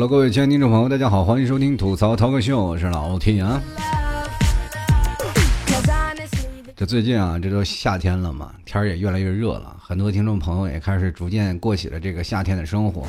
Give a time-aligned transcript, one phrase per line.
[0.00, 3.60] Hello，各位亲爱的听众朋友，大家好，欢迎收听吐槽涛哥秀，我是老天啊。
[6.74, 13.06] 这最近啊，这都夏天了嘛，天儿也越来越热了，很多听众朋友也开始逐渐过起了这个夏天的生活。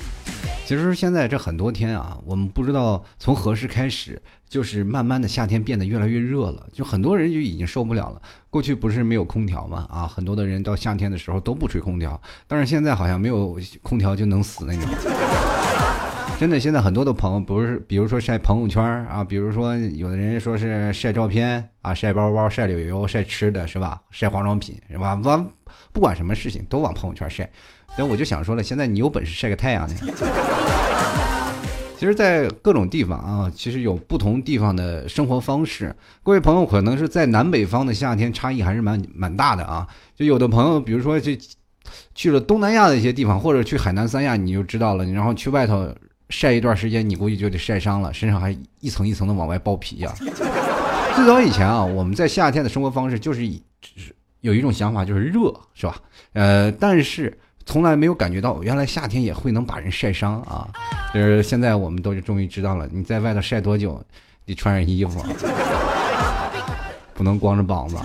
[0.65, 8.21] 其实现在这很多天啊，我们不知道从何时开始，就是慢慢的夏天变得越来越热了，就很多人就已经受不了了。
[8.49, 14.89] 过去不是没有空调嘛，啊，很多的人到夏天的时候都不吹空调，但是现在好像没有空调就能死那种。
[16.41, 24.01] 真的，现在很多的朋友不是，比如说晒朋友圈啊，比如说有的人说是晒照片啊，晒包包、晒旅游、晒吃的，是吧？
[24.09, 25.13] 晒化妆品，是吧？
[25.23, 25.47] 往
[25.93, 27.47] 不管什么事情都往朋友圈晒。
[27.95, 29.95] 所以我就想说了，现在你有本事晒个太阳呢。
[31.99, 35.95] 其实，在各种地方啊，其实有不同地方的生活方式。
[36.23, 39.87] 各位朋友，可能是在南北方的夏天差异还是蛮蛮大的啊。
[40.15, 41.39] 就有的朋友，比如说去
[42.15, 45.05] 去了东南亚的一些地方，或者去海南三亚，你就知道了。
[45.05, 45.87] 然后去外头。
[46.31, 50.11] 晒一段时间，你估计就得晒伤了，身上还一层一层的往外爆皮呀。
[51.13, 53.61] 最早以前啊，我们在夏天的生活方式就是以
[54.39, 55.97] 有一种想法，就是热，是吧？
[56.33, 60.67] 呃，但是从来没有感觉到原来夏天也会能把人晒伤啊。
[61.13, 64.01] 就是现在我们都终于知道了，你在外头晒多久，
[64.45, 65.21] 得穿上衣服，
[67.13, 67.97] 不能光着膀子。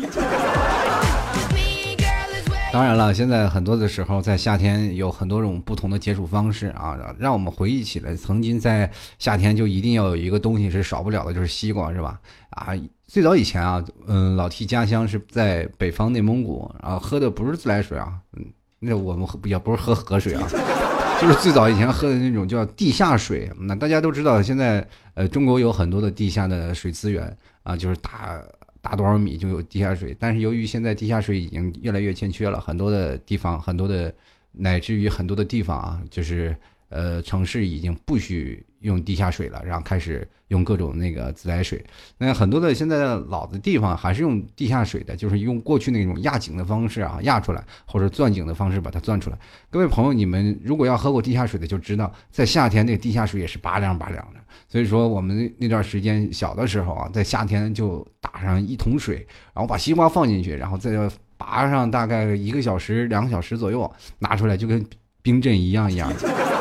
[2.77, 12.20] 当然了，现在很多的时候，在夏天有很多种不同的解暑方式啊，让我们回忆起来，曾经在夏天就一定要有一个东西是少不了的，就是西瓜，是吧？
[12.50, 12.74] 啊，
[13.06, 18.44] 最早以前啊，嗯，老提家乡是在北方内蒙古，然啊，喝的不是自来水啊，嗯，
[18.78, 20.47] 那我们也不是喝河水啊，
[21.19, 23.50] 就是最早以前喝的那种叫地下水。
[23.58, 28.38] 那大家都知道，现在呃，中国有很多的地下的水资源啊，就是大。
[28.86, 34.14] 打多少米就有地下水，但是由于现在地下水已经越来越欠缺了，很多的地方，很多的
[34.52, 36.56] 乃至于很多的地方啊，就是
[36.88, 41.84] 呃城市已经不许用地下水了，然后开始用各种那个自来水。
[42.16, 49.36] 那很多的现在的老的地方还是用地下水的，就是用过去那种压井的方式啊压出来，或者钻井的方式把它钻出来。
[49.69, 54.41] 各位朋友，你们如果要喝过地下水的就知道，在夏天那个地下水也是拔凉拔凉的。
[54.69, 60.92] 所以说，我们那段时间小的时候啊，在夏天就打上一桶水，然后把西瓜放进去，然后再
[61.36, 64.84] 拔上大概一个小时、两个小时左右，拿出来就跟
[65.22, 66.56] 冰镇一样一样的。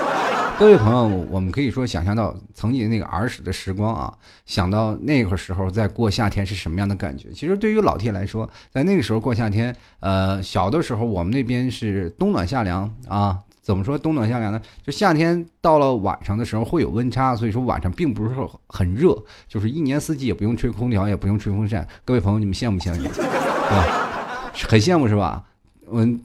[0.57, 4.13] 各位朋友，我们可以说想象到曾经那个儿时的时光啊，
[4.45, 7.29] 想到那个时候在过夏天是什么样的感觉。
[7.31, 13.39] 其实对于老铁来说，在那个时候过夏天，呃，小的时候我们那边是冬暖夏凉啊。
[13.61, 14.61] 怎么说冬暖夏凉呢？
[14.85, 18.35] 就夏天到了晚上的时候会有温差，所以说晚上并不是
[18.67, 19.13] 很热，
[19.47, 21.85] 就是一年四季也不用吹空调，也不用吹风扇。
[22.05, 23.01] 各位朋友，你们羡慕不羡慕？
[23.09, 23.23] 对
[23.75, 24.51] 吧？
[24.69, 25.43] 很羡慕是吧？
[25.91, 26.19] 嗯，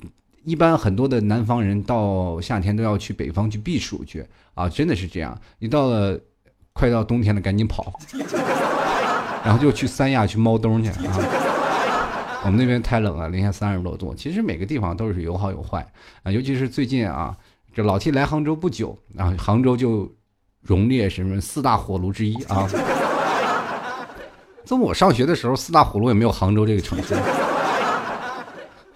[0.50, 5.40] 一般很多的南方人到夏天都要去北方去避暑去啊，真的是这样。
[5.60, 6.18] 一到了
[6.72, 7.92] 快到冬天了，赶紧跑，
[9.44, 11.18] 然后就去三亚去猫冬去啊。
[12.42, 14.12] 我们那边太冷了，零下三十多度。
[14.12, 15.86] 其实每个地方都是有好有坏
[16.24, 17.36] 啊，尤其是最近啊，
[17.72, 20.12] 这老 T 来杭州不久啊，杭州就
[20.62, 22.68] 荣列什么四大火炉之一啊。
[24.66, 27.14] 这么我上学的时候，四大火炉也没有杭州这个城市。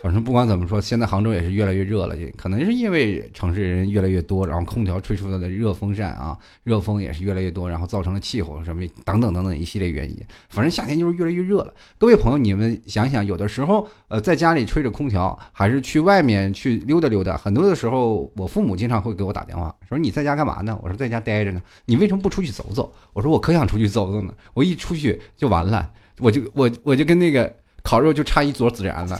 [0.04, 10.22] 反正不管怎么说，现在杭州也是越来越热了，也可能是因为城市人越来越多，然后空调吹出来的热风扇啊，热风也是越来越多，然后造成了气候什么等等等等一系列原因。
[10.50, 11.72] 反正夏天就是越来越热了。
[11.96, 17.34] 各位朋友，你们想想，有的时候呃在家里吹着空调，还是去外面去溜达溜达。
[17.38, 20.78] 很多的时候，我父母经常会给我打电话，说你在家干嘛呢？
[20.82, 21.62] 我说在家待着呢。
[21.86, 22.92] 你为什么不出去走走？
[23.14, 24.34] 我说我可想出去走走呢。
[24.52, 27.50] 我一出去就完了，我就我我就跟那个
[27.82, 29.18] 烤肉就差一撮孜然了。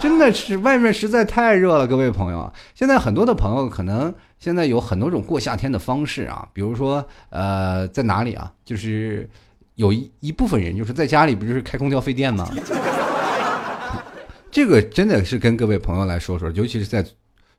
[0.00, 2.52] 真的是外面实在太热了，各位朋友。
[2.74, 8.52] 现在很多的朋友可能现在有很多种过夏天的方式啊，比如说呃，在哪里啊？
[8.64, 9.28] 就是
[9.74, 12.48] 有一一部分人就是在家里不就是开空调费电吗？
[14.50, 17.04] 这个真的是跟各位朋友来说说，尤其是在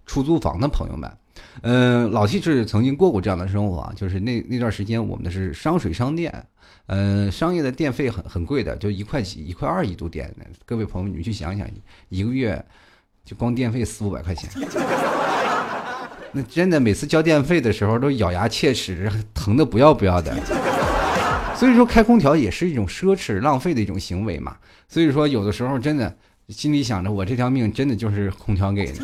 [0.06, 1.12] 出租房的朋友们。
[1.62, 6.31] 嗯，老 T 是曾经过过这样的生活啊，就是那那段时间我们的是商水商电。
[6.88, 10.34] 嗯，商业的电费很很贵的，就一块几、一块二一度电。
[10.66, 11.68] 各位朋友，你们去想想，
[12.10, 12.63] 一个月
[13.25, 14.50] 就光电费四五百块钱，
[16.31, 20.34] 那真的每次交电费的时候都咬牙切齿，疼的不要不要的。
[21.56, 24.56] 所以说，开空调也是一种奢侈、浪费的一种行为嘛。
[24.88, 26.16] 所以说，有的时候真的
[26.50, 29.01] 心里想着，我这条命真的就是空调给的。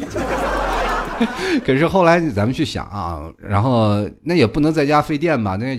[1.66, 5.56] 可是后来咱们去想啊，然后那也不能在家费电吧？
[5.56, 5.78] 那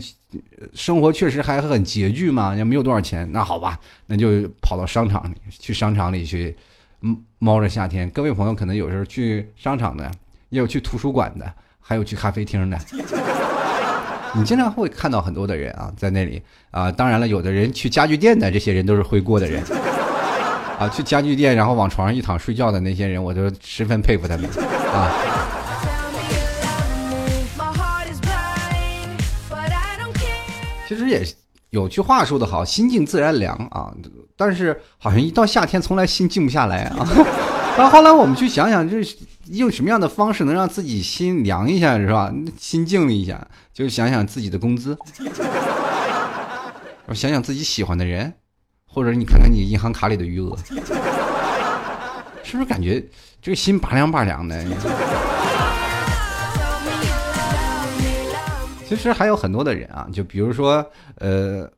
[0.74, 3.28] 生活确实还很拮据嘛，也没有多少钱。
[3.32, 6.56] 那好吧，那就跑到商场里去，商场里去
[7.38, 8.08] 猫着夏天。
[8.10, 10.10] 各位朋友可能有时候去商场的，
[10.48, 12.78] 也有去图书馆的，还有去咖啡厅的。
[14.36, 16.42] 你经常会看到很多的人啊，在那里
[16.72, 16.90] 啊。
[16.90, 19.62] 当然了，有的人去家具店的，这些人都是会过的人
[20.76, 20.88] 啊。
[20.88, 24.50] 去家具店，然后往床上一躺睡觉的那些人，我都十分佩服他们
[24.92, 25.10] 啊。
[30.94, 31.26] 其实也
[31.70, 33.92] 有句话说得好，心静自然凉啊。
[34.36, 37.06] 但是好像一到夏天，从来心静不下来啊。
[37.76, 39.16] 然后后来我们去想想，就是
[39.50, 42.32] 用什么样的方式能让自己心凉一下，是吧？
[42.56, 44.96] 心静了一下，就想想自己的工资，
[47.12, 48.32] 想想自己喜欢的人，
[48.86, 50.56] 或者你看看你银行卡里的余额，
[52.44, 53.04] 是不是感觉
[53.42, 54.64] 这个心拔凉拔凉的？
[58.94, 60.84] 其实还有很多的人啊，就比如说，
[61.16, 61.68] 呃，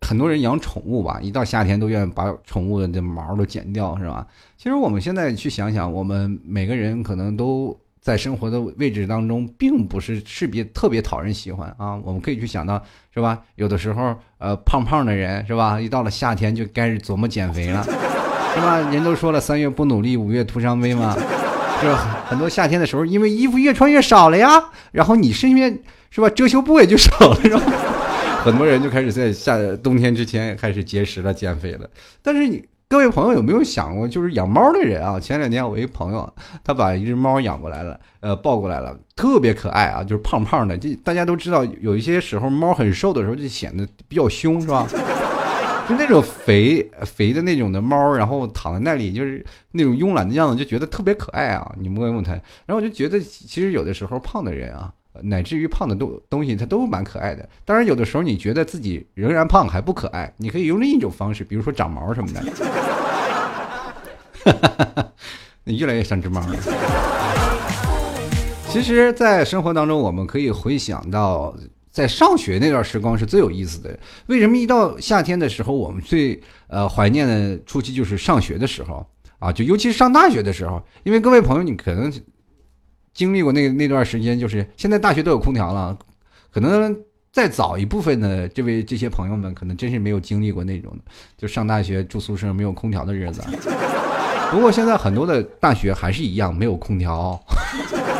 [0.00, 4.26] 很多人养宠物吧，一到夏天都愿意把宠物的这毛都剪掉，是吧？
[4.56, 11.96] 其实我们现在去想想，我们每个人可能都在生活的位置当中，并不是特别特别讨人喜欢啊。
[12.02, 12.82] 我们可以去想到，
[13.12, 13.42] 是吧？
[13.56, 15.80] 有的时候，呃，胖胖的人，是吧？
[15.80, 18.78] 一到了夏天就该琢磨减肥了，是吧？
[18.90, 21.14] 人都说了，三月不努力，五月徒伤悲嘛。
[21.82, 21.94] 就
[22.28, 25.78] 很多夏天的时候，因为衣服越穿越少了呀，然后你身边。
[26.12, 26.28] 是吧？
[26.30, 27.62] 遮羞布也就少了，是吧？
[28.42, 31.88] 很多人就开始在夏冬天之前开始节食了、减肥了。
[32.20, 35.20] 但是你各位朋友有没有想过，就是养猫的人啊？
[35.20, 36.28] 前两天我一朋友，
[36.64, 40.76] 他把一只猫养过来了，呃，抱过来了，特别可爱啊，就是胖胖的。
[40.76, 44.88] 这大家都知道，有一些时候猫很瘦的时候就显得比较凶，是吧？
[45.90, 51.74] 就那种肥肥的那种的猫，然后躺在那里，就是那种慵懒的样子，就觉得特别可爱啊。
[51.78, 54.92] 你摸一摸它，然后我就觉得，其实有的时候胖的人啊。
[55.22, 57.46] 乃至于胖的东东西，它都蛮可爱的。
[57.64, 62.40] 当然，有的时候你觉得自己仍然胖还不可爱，你可以用另一种方式，比如说长毛什么的。
[65.64, 66.56] 你越来越像只猫了。
[68.70, 71.52] 其实，在生活当中，我们可以回想到，
[72.00, 73.98] 在上学那段时光是最有意思的。
[74.26, 79.06] 为什么一到夏天的时候，我们最呃怀念的初期就是上学的时候
[79.38, 79.52] 啊？
[79.52, 82.12] 就尤其是上大学的时候，因为各位朋友，你可能。
[83.12, 85.98] 经历过那那段时间，就是现在大学都有空调了，
[86.52, 86.96] 可能
[87.32, 90.96] 再早一部分的这位这些朋友们，可能真是没有经历过那种
[91.36, 93.42] 就上大学住宿舍没有空调的日子。
[94.52, 97.38] 不过现在很多的大学还是一样没有空调，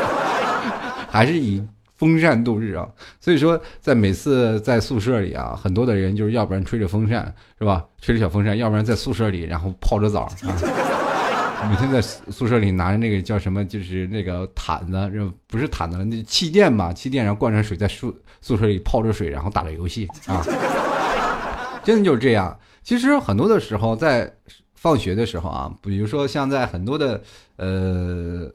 [1.08, 1.64] 还是以
[2.00, 2.88] 风扇度日啊。
[3.20, 10.32] 所以说，在每次在宿舍里啊，很多的人就是要不然吹着风扇是吧，吹着小风扇，要不然在宿舍里然后泡着澡啊。
[11.70, 20.42] 每天在宿舍里拿着那个叫什么，就是那个毯子，不是毯子了，那气垫吧，气垫，然后灌上水，在宿宿舍里泡着水，然后打着游戏啊，
[21.84, 22.58] 真的就是这样。
[22.82, 24.32] 其实很多的时候，在
[24.74, 27.22] 放学的时候啊，比如说像在很多的
[27.56, 28.50] 呃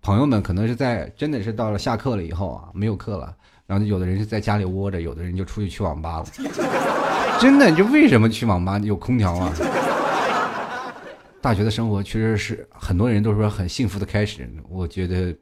[0.00, 3.34] 朋友们，可能是在真的是到了下课了以后啊，没有课了，
[3.66, 6.26] 然后有的人是在家里窝着，有的人就出去去网吧了。
[7.40, 9.52] 真的，就为什么去网吧有空调啊？
[11.40, 15.36] 大学的生活确实是很多人都说很幸福的开始，我觉得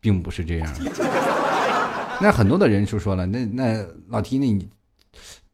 [0.00, 0.74] 并不是这样。
[2.20, 4.68] 那很多的人就说了，那那老提，那你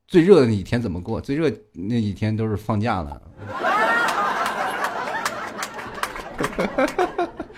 [0.06, 1.20] 最热的那几天怎么过？
[1.20, 3.22] 最热那几天都是放假了，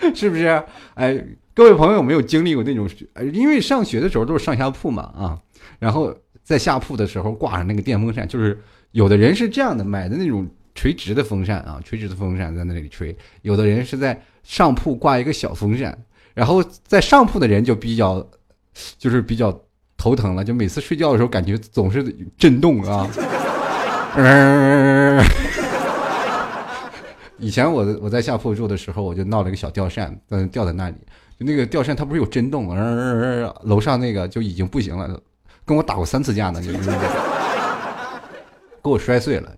[0.15, 0.63] 是不是？
[0.95, 2.89] 哎，各位朋友有没有经历过那种？
[3.31, 5.39] 因为上学的时候都是上下铺嘛，啊，
[5.79, 8.59] 然后在下铺的时候挂上那个电风扇，就是
[8.91, 10.47] 有的人是这样的，买的那种。
[10.75, 13.15] 垂直的风扇啊，垂直的风扇在那里吹。
[13.43, 15.95] 有的人是在上铺挂一个小风扇，
[16.33, 18.27] 然后在上铺的人就比较，
[18.97, 19.55] 就是比较
[19.95, 22.03] 头疼了，就每次睡觉的时候感觉总是
[22.39, 23.07] 震动啊。
[24.15, 24.89] 嗯。
[27.37, 30.95] 以前我我在下铺住的时候，我就闹了一个小吊扇，嗯，吊在那里。
[31.39, 35.19] 就那个吊扇它不是有震动，嗯，楼上那个就已经不行了，
[35.65, 37.09] 跟我打过三次架呢，就那个，
[38.83, 39.51] 给我摔碎了。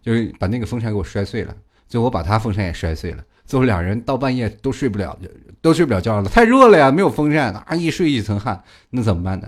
[0.00, 1.54] 就是把那个风扇给我摔碎了，
[1.86, 5.18] 最后我把他风扇也摔碎了，最后两人到半夜都睡不了，
[5.60, 9.46] 都睡不了觉了，太热了呀，没有风扇，啊一睡一层汗，那怎么办呢？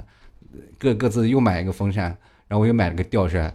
[0.79, 2.05] 各各自又买一个风扇，
[2.47, 3.55] 然后我又买了个吊扇，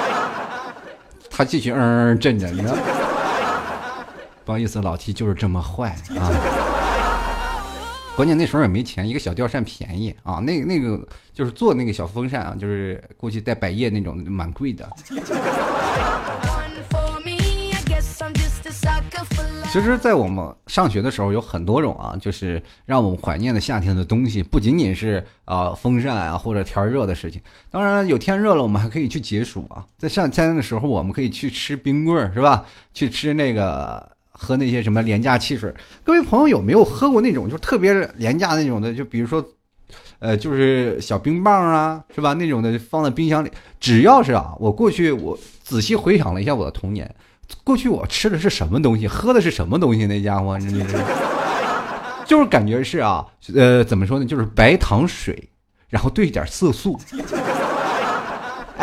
[1.30, 2.74] 他继续嗯嗯震着，你知道？
[4.44, 6.30] 不好意思，老 T 就是这么坏啊。
[8.16, 14.88] 关键那时候也没钱，一个小吊扇便宜啊，那那个就是做那个小风扇啊，就是估计带百叶那种，蛮贵的。
[19.72, 27.42] 其实，在我们上学的时候，有很多种啊，就是让我们怀念的夏天的东西，不仅仅是啊风扇啊或者天热的事情。
[27.68, 29.84] 当然，有天热了，我们还可以去解暑啊。
[29.98, 32.64] 在上天的时候，我们可以去吃冰棍，是吧？
[32.92, 34.13] 去吃那个。
[34.36, 35.72] 喝那些什么廉价汽水。
[36.02, 38.92] 各位朋友有没有喝过那种就特别廉价那种的？
[38.92, 39.42] 就比如说，
[40.18, 42.34] 呃，就是小冰棒啊，是吧？
[42.34, 43.50] 那种的放在冰箱里。
[43.78, 47.14] 只要是啊，我过去我仔细回想了一下我的童年，
[47.62, 50.06] 过去我吃的是什么东西，喝的是什么东西？
[50.06, 50.98] 那家伙真的是，
[52.26, 53.24] 就是感觉是啊，
[53.54, 54.24] 呃，怎么说呢？
[54.24, 55.48] 就是白糖水，
[55.88, 56.98] 然后兑点色素。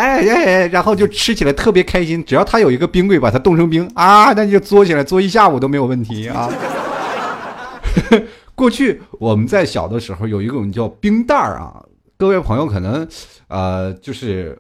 [0.02, 2.24] 哎哎，然后就吃起来特别开心。
[2.26, 6.50] 只要它有一个冰柜，把它冻成冰啊，那就嘬起来，嘬一下午都没有问题啊。
[8.56, 11.84] 过去我们在小的时候有一种叫冰袋儿啊，
[12.18, 13.08] 各位朋友可能
[13.48, 14.58] 呃就是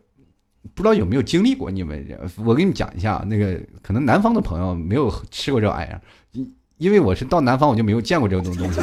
[0.73, 1.69] 不知道有没有经历过。
[1.69, 2.05] 你们
[2.45, 8.81] 我给你们讲一下，那个可能南方的朋友没有吃过这玩意儿，因因为我是到南方我就没有见过这种东西。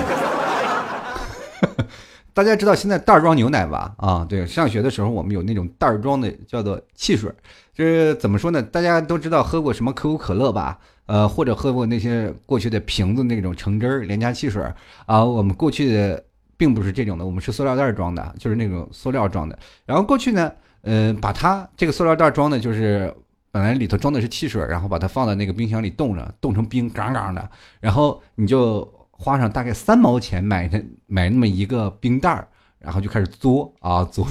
[2.38, 3.92] 大家知道现在袋装牛奶吧？
[3.96, 7.28] 啊，对，上学的时候我们有那种袋装的，叫做汽水。
[7.74, 8.62] 这怎么说呢？
[8.62, 10.78] 大家都知道喝过什么可口可乐吧？
[11.06, 14.62] 呃，或者喝过那些过去的瓶子那种橙汁儿廉价汽水
[15.06, 15.24] 啊。
[15.24, 16.22] 我们过去的
[16.56, 19.58] 并不是这种的，我们是塑料袋装的，就是那种塑料装的。
[19.84, 20.52] 然后过去呢，
[20.82, 23.12] 嗯，把它这个塑料袋装的，就是
[23.50, 28.88] 本来里头装的是汽水，然后把它放在那个冰箱里冻着，冻成冰，杠杠的，然后你就。
[29.20, 32.46] 花上大概三毛钱买的买那么一个冰袋儿，
[32.78, 34.24] 然后就开始嘬啊嘬，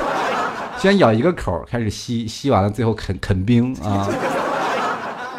[0.78, 4.06] 先咬一个口开始吸，吸完了最后啃啃冰啊。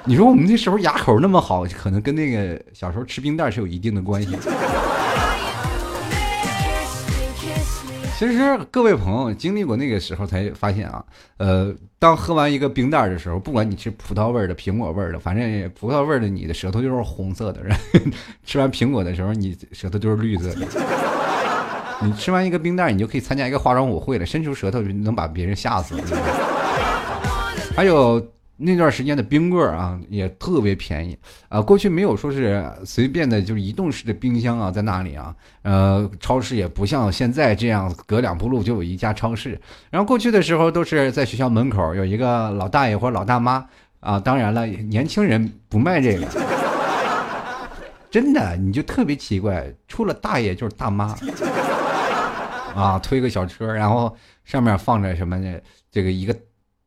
[0.03, 4.35] 你说我们那时候牙口那么好，可能跟那个小时候吃冰袋是有一定的关系。
[8.27, 11.03] 其实各位朋友经历过那个时候才发现啊，
[11.37, 17.61] 呃，当喝完一个冰袋的时候，不管你吃葡萄味的、苹果味的，反正葡萄味的你的舌头就是红色的；
[18.45, 20.67] 吃完苹果的时候，你舌头就是绿色的。
[22.05, 25.95] 你吃完一个冰袋，你就可以参加一个化妆舞会了，伸出舌头就能把别人吓死。
[27.75, 28.23] 还有。
[28.63, 31.17] 那段时间的冰棍啊，也特别便宜
[31.49, 31.59] 啊。
[31.59, 35.35] 过去没有说是随便的，就是移动式的冰箱啊，在那里啊。
[35.63, 39.59] 呃，超市也不像现在这样，隔两步路就有一家超市。
[39.89, 43.65] 然后过去的时候，都是在学校门口有一个老大爷或者老大妈
[43.99, 44.19] 啊。
[44.19, 46.27] 当然了，年轻人不卖这个，
[48.11, 51.15] 真的，你就特别奇怪，除了大爷就是大妈
[52.75, 54.15] 啊，推个小车，然后
[54.45, 55.57] 上面放着什么呢？
[55.91, 56.35] 这个一个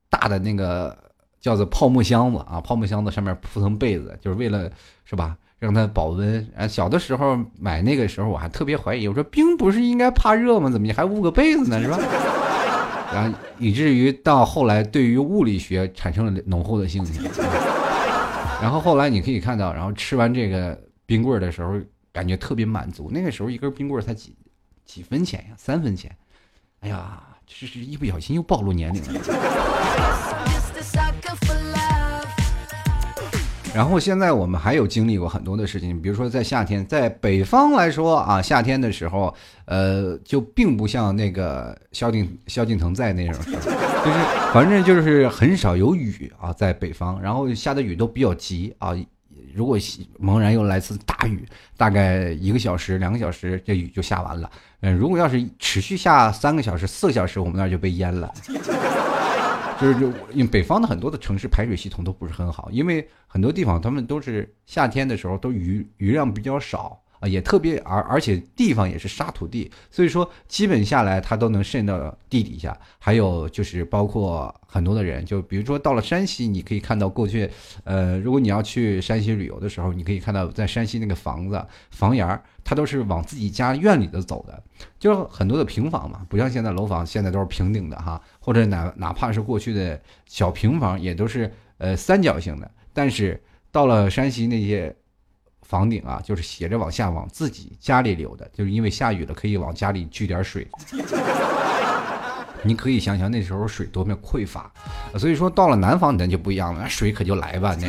[0.09, 0.97] 大的那个。
[1.45, 4.71] 叫做泡沫箱子啊，泡沫箱子上面铺层被子，就是为了
[5.05, 6.49] 是吧，让它保温。
[6.57, 10.71] 啊，小的时候买那个时候，我还特别怀疑，我说冰不是应该怕热吗？
[10.71, 11.79] 怎么你还捂个被子呢？
[11.83, 11.99] 是吧？
[13.13, 17.21] 然后以至于到后来，对于物理学产生了浓厚的兴趣。
[18.63, 21.79] 然后后来你可以看到，然后吃完这个冰棍的时候，
[22.11, 23.11] 感觉特别满足。
[23.13, 24.35] 那个时候一根冰棍才几
[24.87, 25.55] 几分钱呀？
[25.59, 26.11] 三分钱。
[26.81, 29.21] 哎呀，这是一不小心又暴露年龄了。
[33.75, 43.62] 然后现在我们还有经历过很多的事情，比如说在夏天，在北方来说啊，夏天的时候，呃，就并不像那个萧敬萧敬腾在那种时候，
[44.07, 44.19] 就是
[44.53, 48.95] 反正就是很少有雨啊，在北方，然后下的雨都比较急啊。
[49.53, 49.76] 如果
[50.19, 51.45] 猛然又来次大雨，
[51.76, 54.49] 大概一个小时、两个小时，这雨就下完了。
[54.83, 58.33] 嗯，如果要是持续下三个小时、四个小时，我们那儿就被淹了。
[59.81, 67.26] 就是就因为北方的很多的城市排水系统都不是很好，因为很多地方他们都是夏天的时候都雨雨量比较少啊。
[67.26, 72.78] 也特别，而而且地方也是沙土地，所以说基本下来它都能渗到地底下。
[72.99, 77.50] 还有就是包括很多的人，就比如说到了山西，你可以看到过去，
[77.85, 84.62] 呃，如果你要去山西旅游的时候，你可以看到在山西那个房子房檐儿，它都是往自己家院里头走的，
[84.99, 93.40] 就很多的平房嘛，不像现在楼房现在都是平顶的哈，或者哪哪怕是过去的小平房也都是呃三角形的，但是
[93.71, 94.94] 到了山西那些。
[95.66, 100.68] 房顶啊，就是斜着往下往自己家里流的，就是因为下雨了，可以往家里聚点水。
[102.62, 104.71] 你可以想想那时候水多么匮乏，
[105.16, 107.75] 所以说到了南方咱就不一样了，水可就来吧。
[107.80, 107.88] 那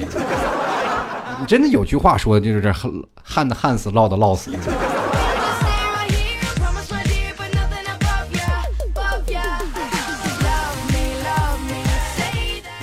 [1.47, 2.91] 真的有句话说，就是旱
[3.23, 4.51] 旱的旱死，涝的涝死。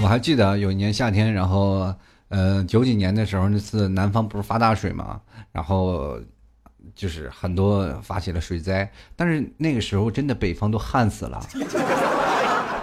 [0.03, 1.95] 我还记得有一年夏天，然后。
[2.35, 5.21] 呃，九几年的时候，那次南方不是发大水嘛，
[5.53, 6.19] 然后
[6.95, 11.47] 就是很多发起了水灾，但是那个时候真的北方都旱死了，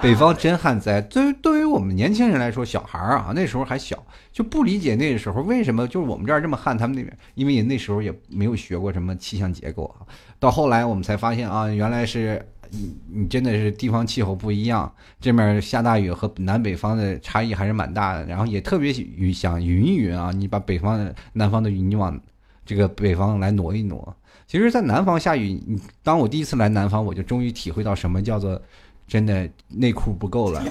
[0.01, 1.01] 北方真旱灾。
[1.01, 4.01] 对于对于我们年轻人来说，小孩儿啊，那时候还小，
[4.31, 10.07] 就不理解那个时候为什么就是我们这儿这么旱，他们那边因为那时候也没有学过什么气象结构啊。
[10.39, 14.89] 到后来我们才发现啊，原来是你你真的是地方气候不一样，
[15.19, 18.25] 这面下大雨和南北方的差异还是蛮大的。
[18.25, 18.93] 然后也特别
[19.33, 22.17] 想匀一匀啊，你把北方的、南方的雨你往
[22.65, 24.15] 这个北方来挪一挪。
[24.47, 28.59] 其实，在南方下雨，你当我第一次来南方，我就终于体会到什么叫做
[29.09, 30.63] 真的内裤不够了。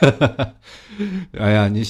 [1.38, 1.82] 哎呀，你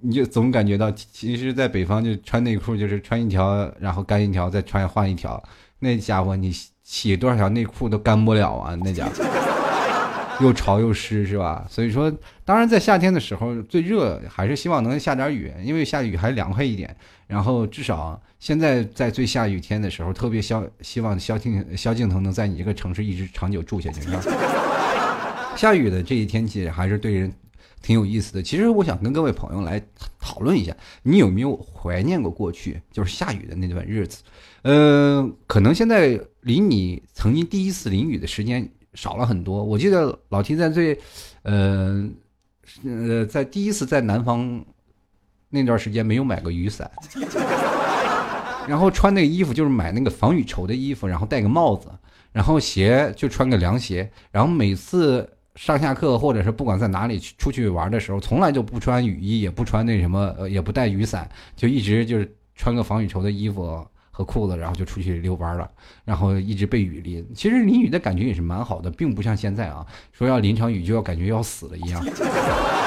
[0.00, 5.42] 你就总感觉到，其实，在北方就穿内裤就是穿一条，然后干一条，再穿换一条。
[5.78, 8.74] 那家伙，你洗多少条内裤都干不了啊！
[8.82, 9.12] 那家伙
[10.40, 11.66] 又潮又湿，是吧？
[11.68, 12.12] 所以说，
[12.44, 16.94] 当然在夏天的时候最热，还是希望能下点雨，因为下雨还凉快一点。
[17.26, 24.00] 然后至少现在在最下雨天的时候，特别消希望萧敬萧敬腾能在你这个城市一直长久住下去。
[25.56, 27.32] 下雨的这一天气还是对人
[27.80, 28.42] 挺有意思的。
[28.42, 29.80] 其实我想跟各位朋友来
[30.18, 34.22] 讨论一下，你有没有怀念过过去就是下雨的那段日子？
[34.62, 39.62] 呃，可能现在离你曾经第一次淋雨的时间少了很多。
[39.62, 40.98] 我记得老 T 在最，
[41.42, 42.08] 呃，
[42.84, 44.64] 呃，在第一次在南方。
[45.54, 46.90] 那段时间没有买过雨伞，
[48.66, 51.90] 然后穿那个衣服就是买那个防雨绸的衣服，然后戴个帽子，
[52.32, 65.68] 然后鞋就穿个凉鞋，然后每次上下课或者是不管在哪里去出去玩的时候，从来就不穿雨衣，也不穿那什么，也不带雨伞，就一直就是穿个防雨绸的衣服和裤子，然后就出去遛弯了，
[66.04, 67.26] 然后一直被雨淋。
[67.34, 72.04] 其实淋雨的感觉也是蛮好的，并不像现在啊，说要淋场雨就要感觉要死了一样，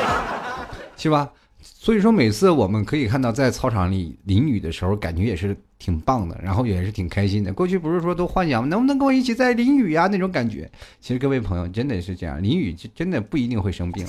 [0.96, 1.30] 是吧？
[1.62, 7.52] 所以说，每次我们可以看到在操场里淋雨的时候，感觉也是挺棒的，然后也是挺开心的。
[7.52, 10.72] 过去不是说都幻想能不能跟我一起在淋雨呀那种感觉？
[11.02, 14.06] 其实各位朋友真的是这样，淋雨就真的不一定会生病，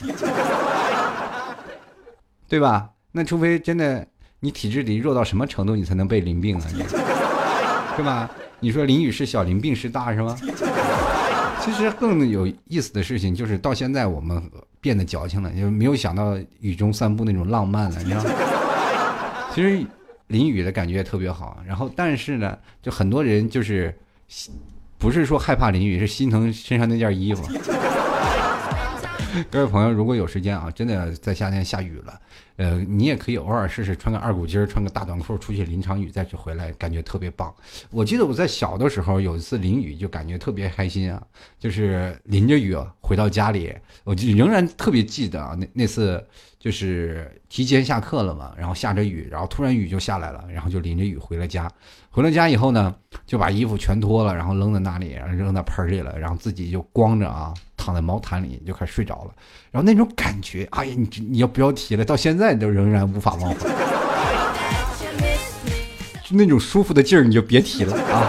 [2.46, 2.90] 对吧？
[3.11, 4.06] 那除非真的
[4.40, 6.62] 你体质得弱到什么程度，你才能被淋病啊？
[7.96, 8.30] 是吧？
[8.60, 10.36] 你说淋雨是小，淋病是大，是吗？
[11.60, 14.42] 其实更有意思的事情就是到现在我们。
[14.78, 18.30] 变得矫情了，就没有想到雨中散步那种浪漫了，你知道吗？
[19.52, 19.84] 其实
[20.28, 23.92] 淋雨的感觉也特别好，然后但是呢，就很多人就是
[24.96, 27.42] 不是说害怕淋雨，是心疼身上那件衣服。
[29.50, 32.20] 各位朋友，如果有时间啊，真的在夏天下雨了，
[32.56, 37.54] 呃，你也可以偶尔试试穿个二股筋儿，穿个大短裤出去淋场雨，再去回来，感觉特别棒。
[37.90, 41.23] 我记得我在小的时候有一次淋雨，就感觉特别开心啊，
[41.58, 46.25] 就是淋着雨回到家里，我就仍然特别记得啊，那那次
[46.58, 51.71] 就是提前下课了嘛，然后下着雨，然后突然雨就下来了，然后就淋着雨回了家。
[52.10, 52.95] 回了家以后呢，
[53.26, 57.52] 就把衣服全脱了，然后扔在那里，扔到盆里了，然后自己就光着啊。
[57.76, 59.34] 躺在毛毯里就开始睡着了，
[59.76, 62.02] 然后那种感觉，哎呀，你你要不要提了？
[62.02, 63.69] 到现在都仍然无法忘怀，
[66.25, 68.26] 就那种舒服的劲儿，你就别提了啊！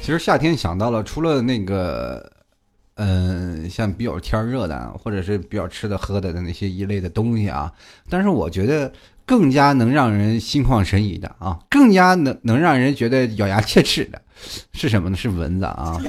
[0.00, 2.32] 其实夏天想到了，除了那个。
[2.96, 7.70] 嗯，像比较天热的，或者是比较吃的喝的的那些一类的东西啊，
[8.08, 8.90] 但是我觉得
[9.26, 14.20] 更加能让人心旷神怡的啊，更加能能让人觉得咬牙切齿的，
[14.72, 15.16] 是什么呢？
[15.16, 16.00] 是蚊子啊！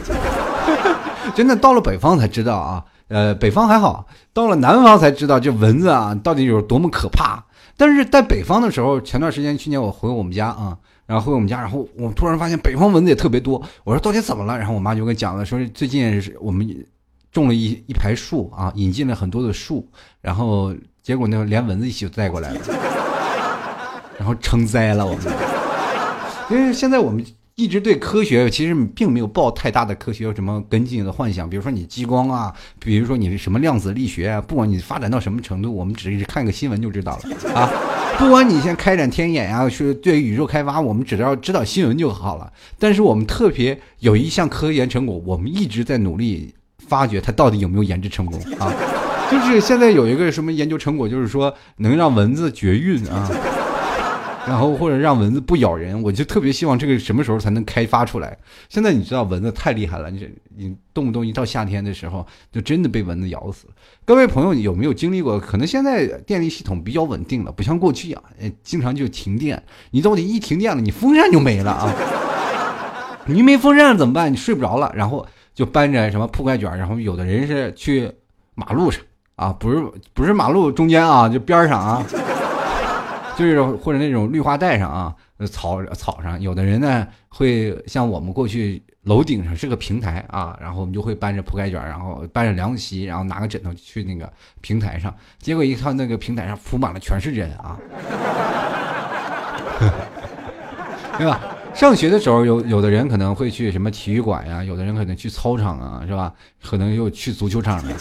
[1.36, 7.44] 真的到了北方才知道啊，呃，北方还好，到了南方才知道这蚊子啊到底有多么可怕。
[7.76, 10.78] 但是在北方的时候，前段时间去年我回我们家啊。
[11.08, 13.60] 然后回我们家，然后我突然发现北方蚊子也特别多。
[13.84, 14.56] 我说到底怎么了？
[14.56, 16.86] 然后我妈就跟讲了，说最近是我们
[17.32, 19.88] 种了一一排树啊，引进了很多的树，
[20.22, 22.60] 然后结果呢连蚊子一起带过来了，
[24.20, 25.24] 然后成灾了我们。
[26.52, 27.26] 因为现在我们。
[27.60, 37.68] 一直对科学其实并没有抱太大的科学有什么跟进的幻想，比如说你激光啊，比如说你什么量子力学啊，不管你发展到什么程度，我们只是看个新闻就知道了啊。
[38.20, 42.54] 不管你先开展天眼呀，是对宇宙开发，我们只要知道新闻就好了。
[42.78, 46.54] 但是我们特别有一项科研成果，我们一直在努力
[46.88, 48.72] 发掘它到底有没有研制成功啊。
[49.32, 53.28] 就是现在有一个什么研究成果，就是说能让蚊子绝育啊。
[54.48, 58.38] 然后或者让蚊子不咬人，我就特别希望这个什么时候才能开发出来。
[58.70, 63.68] 现在你知道蚊子太厉害了，你你动不动一到夏天的时候，就真的被蚊子咬死。
[64.06, 65.38] 各位朋友有没有经历过？
[65.38, 68.24] 可能现在电力系统比较稳定了，不像过去啊，
[68.64, 69.62] 经常就停电。
[69.92, 71.94] 你到底一停电了，你风扇就没了啊！
[73.26, 74.32] 你没风扇怎么办？
[74.32, 78.10] 你睡不着了，然后就搬着什么铺盖卷，然后有的人是去
[78.56, 79.02] 马路上
[79.36, 79.84] 啊，不是
[80.14, 82.06] 不是马路中间啊，就边上啊。
[83.38, 85.16] 就是或者那种绿化带上啊，
[85.52, 94.28] 草草上，有的人呢会像我们过去楼顶上是个平台啊，然后我们就会搬着铺盖卷，然后搬着凉席，然后拿个枕头去那个
[94.60, 95.14] 平台上。
[95.40, 97.78] 结果一看那个平台上铺满了全是人啊，
[101.20, 101.40] 对吧？
[101.76, 106.34] 上学的时候有有的人可能会去什么体育馆呀，有的人可能去操场啊，是吧？
[106.64, 107.94] 可能又去足球场了。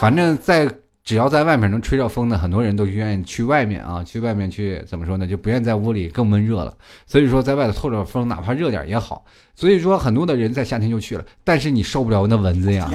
[0.00, 0.68] 反正，在
[1.02, 5.26] 只要在外面能吹着风的，很多人都愿意去外面啊，去外面去怎么说呢？
[5.26, 6.72] 就不愿意在屋里更闷热了。
[7.06, 9.24] 所以说，在外头透着风，哪怕热点也好。
[9.56, 12.88] 所以说，很多的人在夏天就去了，但是你受不了那蚊子呀，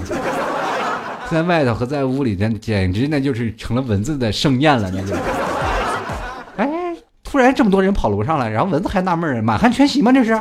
[1.30, 5.16] 在外头和在屋里，那简直那就是成了蚊子的盛宴了，那就。
[6.58, 10.12] 哎，突然这么多人跑楼上来，然后蚊子还纳闷满汉全席吗？
[10.12, 10.40] 这是？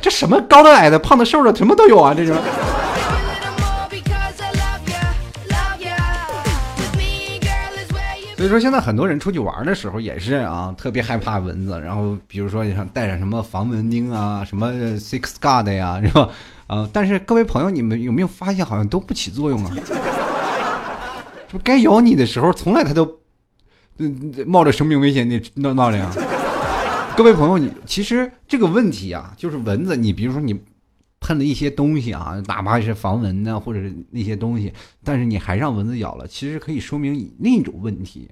[0.00, 2.34] 这什么高的矮的、胖的瘦的，什么都有啊，这是。
[8.44, 11.80] 所以说，现在很多人出去玩的时候也是啊，特别害怕蚊子。
[11.80, 16.28] 然后，比如说你像带上什么防蚊钉啊，什么 Six Guard 呀，是吧？
[16.66, 19.70] 啊，但是各位朋友，你们有没有发现，好像都不起作用啊？
[21.50, 23.20] 说该咬你的时候，从来他都
[24.46, 26.10] 冒着生命危险的闹闹的呀。
[27.16, 30.60] 各位朋友，你其实这个问题啊，就是蚊子，你比如说你。
[31.24, 34.70] 喷了一些东西啊，哪怕是防蚊的或者是那些东西，
[35.02, 38.30] 但是你还让蚊子咬了，其实可以说明另一种问题。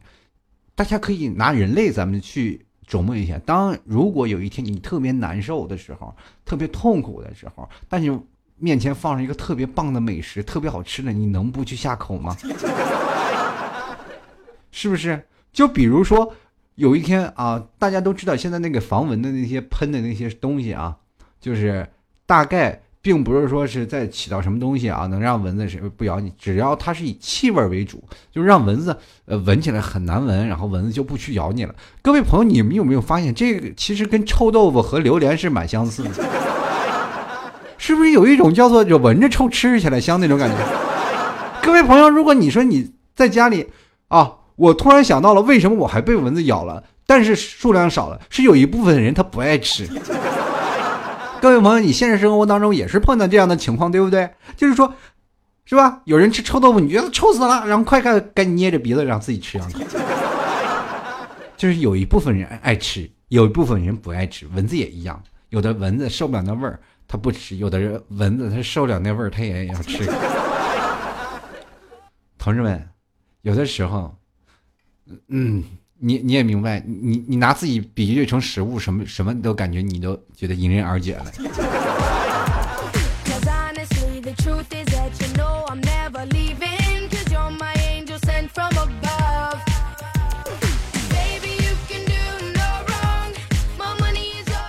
[0.74, 8.14] 大家可以拿人类咱们去琢磨一下：当如果有一天你特别难受的时候，特别痛苦的时候，但是
[8.58, 12.36] 面前放上一个特别棒的美食，特别好吃的，你能不去下口吗？
[14.70, 15.24] 是不是？
[15.50, 16.30] 就比如说
[16.74, 20.98] 有一天啊，大家都知道现在那个防蚊的那些喷的那些东西啊，
[21.40, 21.88] 就是。
[22.26, 31.74] 大概并不是说是在起到什么东西啊，能让蚊子是不咬你，只要它是以气味为主，就是让蚊子呃闻起来很难闻，然后蚊子就不去咬你了。
[32.00, 36.10] 各位朋友，你们有没有发现这个其实跟臭豆腐和榴莲是蛮相似的？
[37.76, 40.56] 是不是有一种叫做就闻着臭吃起来香那种感觉？
[41.60, 43.66] 各位朋友，如果你说你在家里
[44.06, 49.88] 啊，我突然想到了为什么我还被蚊子咬了，但是数量少了，是有一部分人他不爱吃。
[51.42, 54.30] 各位朋友，你现实生活当中也是碰到这样的情况，对不对？
[54.56, 54.94] 就是说，
[55.64, 56.00] 是吧？
[56.04, 59.80] 有人吃臭豆腐，你觉得臭死了，然后快快赶紧捏着鼻子让自己吃两口。
[61.56, 64.46] 就是有一部分人爱吃，有一部分人不爱吃。
[64.54, 66.78] 蚊子也一样，有的蚊子受不了那味儿，
[67.08, 70.08] 它不吃；有的人蚊子它受不了那味儿，它也要吃。
[72.38, 72.88] 同志们，
[73.40, 74.16] 有的时候，
[75.26, 75.64] 嗯。
[76.04, 81.26] 你你也明白，你你拿自己比喻成食物，什么什么都感觉你都觉得迎刃而解了。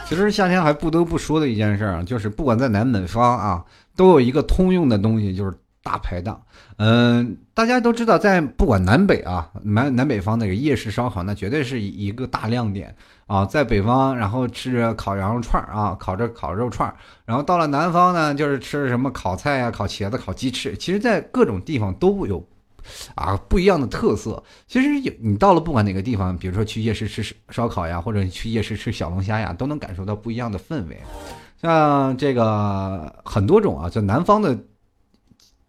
[0.08, 3.66] 其实夏天还不得不说的一件事啊，就是不管在南北方啊，
[3.96, 5.58] 都有一个通用的东西，就是。
[5.84, 6.42] 大排档，
[6.78, 12.96] 嗯，大家都知道，在不管南北啊，南南北方那个夜市烧烤，那绝对是一个大亮点
[13.28, 13.46] 啊。
[13.46, 16.92] 在北方，然后吃着烤羊肉串啊，烤着烤肉串
[17.26, 20.74] 然后到了南方呢，就是吃什么烤菜啊、烤茄子、烤鸡翅。
[20.78, 22.42] 其实，在各种地方都有
[23.16, 24.42] 啊不一样的特色。
[24.66, 30.98] 其实，有你到了不管哪个地方，比如说去夜市吃烧烤呀，或者去夜市吃小龙虾呀，都能感受到不一样的氛围。
[31.62, 34.58] 像这个很多种啊，在南方的。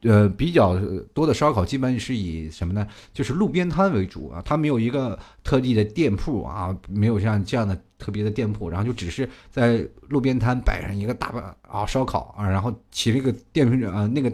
[0.05, 0.77] 呃，比较
[1.13, 2.87] 多的烧烤基本是以什么呢？
[3.13, 11.33] 就是路边摊为主啊，它没有一个特地的店铺啊，没有像这样的特别的店铺，然后就只是在路边摊摆上一个大
[11.67, 14.31] 啊烧烤啊，然后骑了一个电瓶啊，那个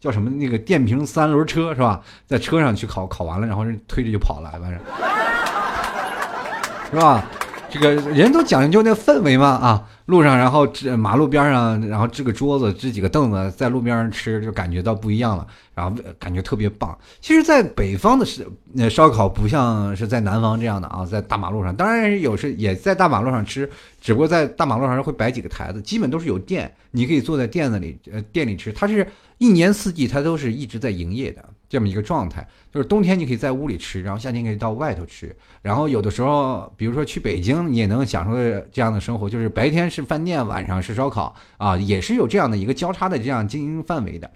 [0.00, 0.30] 叫什么？
[0.30, 2.02] 那个电瓶三轮车是吧？
[2.26, 4.80] 在车上去烤，烤完了，然后人推着就跑了，反正，
[6.90, 7.30] 是吧？
[7.70, 9.88] 这个人都讲究那氛围嘛啊。
[10.06, 16.98] 路上，然后支马路边上，然后支个桌子，支几个凳子，在路边上吃，就感觉到不一样了，然后感觉特别棒。
[17.20, 29.06] 其实，在北方的是那烧烤，不像是在南方这样的啊，在大马路上，当然有时也在大马路上吃，只不过在大马路上会摆几个台子，基本都是有店，你可以坐在店子里，呃，店里吃，它是
[29.38, 31.44] 一年四季，它都是一直在营业的。
[31.70, 38.32] 这么一个状态，就是冬天你可以在屋里吃，然后夏天可以到外头吃，然后有的时候，比如说去北京，你也能享受
[38.72, 44.28] 这样的生活，就是白天是饭店，晚上是烧烤啊，也是有这样的一个交叉的这样经营范围的。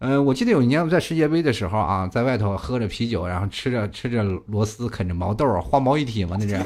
[0.00, 6.58] 嗯，我记得有一年在世界杯的时候啊，在外头喝着啤酒，然后吃着吃着螺丝，啃着毛豆，花毛一体嘛，那是。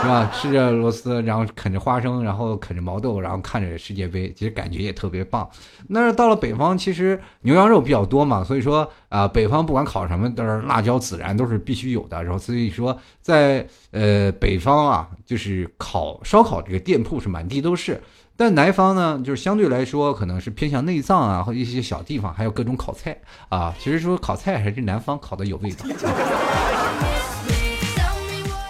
[0.00, 0.30] 是吧？
[0.32, 5.48] 吃着螺丝，然后啃着花生，然后啃着毛豆，然后看着世界杯，其实感觉也特别棒。
[5.88, 12.22] 那到了北方，其实牛羊肉比较多嘛，所以说啊，北方不管烤什么，都是辣椒孜然都是必须有的。
[12.22, 18.00] 然后所以说，在呃北方啊，就是烤烧烤这个店铺是满地都是。
[18.36, 23.74] 但南方呢，就是相对来说可能是偏向内脏啊，或一些小地方，还有各种烤菜啊。
[23.80, 25.84] 其实说烤菜还是南方烤的有味道。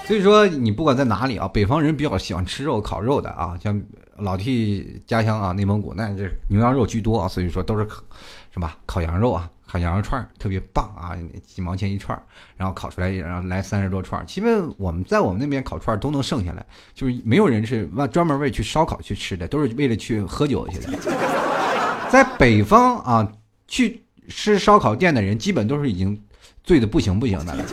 [0.08, 3.78] 所以说你不管在哪里啊，北方人比较喜欢吃肉、烤肉的啊，像
[4.16, 8.02] 老 T 家乡啊，内蒙古那这牛羊肉居多啊，所以说都是烤
[8.50, 9.50] 什么烤羊肉啊。
[9.66, 11.12] 烤羊肉串特别棒啊，
[11.44, 12.18] 几毛钱一串
[12.56, 20.98] 然后烤出来，然后来三十多串其实我们在我们那边烤串都能剩下来，就是没有人是专专门为去烧烤去吃的，都是为了去喝酒去的。
[22.08, 23.30] 在北方啊，
[23.66, 26.18] 去吃烧烤店的人基本都是已经
[26.64, 27.64] 醉的不行不行的了。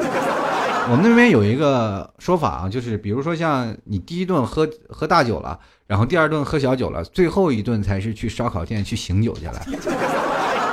[0.87, 9.61] 我们那边有一个说法啊，就是比如说像你第一顿喝喝大酒了，然后第二顿喝小酒了，最后一顿才是去烧烤店去醒酒去了。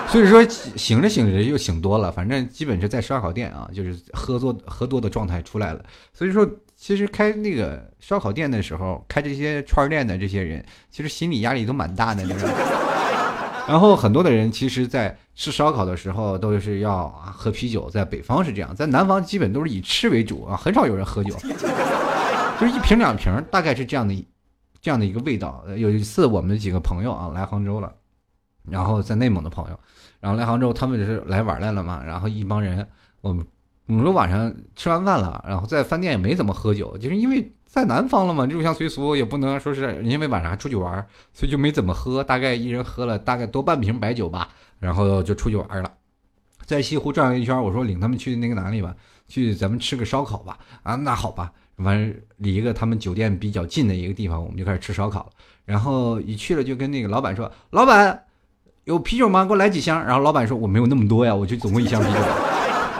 [0.08, 0.46] 所以说
[0.76, 5.82] 醒着醒着又醒多了，反正基本是在烧烤店啊，就是喝多喝多的状态出来了。
[6.12, 6.46] 所以说，
[6.76, 12.22] 其实开那个烧烤店的时候，开这些串店的这些人，其实心理压力都蛮大的。
[13.66, 21.34] 然后很多的人其实，在吃烧烤的时候都是要喝啤酒，在北方是这样，在南方基本都是以吃为主啊，很少有人喝酒，
[22.60, 24.28] 就是一瓶两瓶，大概是这样的
[24.80, 25.64] 这样的一个味道。
[25.76, 27.92] 有一次我们几个朋友啊来杭州了，
[28.68, 29.78] 然后在内蒙的朋友。
[30.20, 32.02] 然后来杭州，他们就是来玩来了嘛。
[32.04, 32.86] 然后一帮人，
[33.22, 33.44] 我们
[33.86, 42.22] 我们说晚上吃完饭了，然后在饭店也没怎么喝酒，就是因为在南方了嘛，入乡随俗也不能说是因为晚上还出去玩，所以就没怎么喝。
[42.22, 45.90] 大概一人喝了大概多半瓶白酒吧，然后就出去玩了，
[46.64, 47.60] 在西湖转了一圈。
[47.60, 48.94] 我说领他们去那个哪里吧，
[49.26, 50.58] 去咱们吃个烧烤吧。
[50.84, 55.30] 啊，那好吧，反正离一个他们酒店比较近的一个地方，我们就开始吃烧烤了。
[55.64, 58.24] 然后一去了就跟那个老板说，老板。
[58.84, 59.44] 有啤酒吗？
[59.44, 60.04] 给我来几箱。
[60.04, 62.18] 然后老板说我没有那么多呀，我就总共一箱啤酒。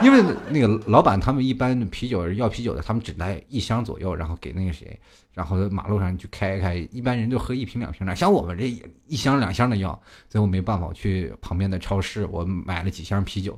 [0.01, 4.99] 因为那个老板他们一般啤酒要啤酒的，他们只来一箱左右，然后给那个谁，
[5.33, 6.75] 然后马路上去开开。
[6.91, 8.75] 一般人就喝一瓶两瓶的，像我们这
[9.07, 9.97] 一箱两箱的要。
[10.27, 13.57] 最后没办法，我去旁边的超市，我买了几箱啤酒，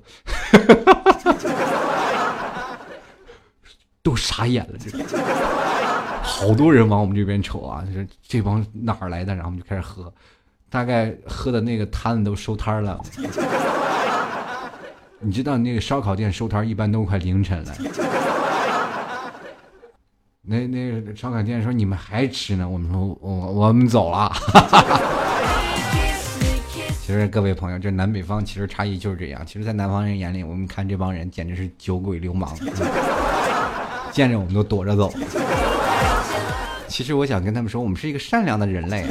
[4.04, 4.92] 都傻眼了，这
[6.22, 9.34] 好多人往我们这边瞅啊，这这帮哪儿来的？
[9.34, 10.14] 然后我们就开始喝。
[10.68, 13.00] 大概喝的那个摊子都收摊了，
[15.20, 17.74] 你知道那个烧烤店收摊一般都快凌晨了。
[20.48, 24.32] 那那个烧烤店说你们还吃呢，我们说我我们走了。
[27.02, 29.44] 其实各位朋友，这南北方其实差异就是这样。
[29.46, 32.56] 其实，在南方人眼里，我们看这帮人简直是酒鬼流氓，
[34.12, 35.14] 见着我们都躲着走。
[36.88, 39.06] 其实我想跟他们说，我们是一个善良的人类。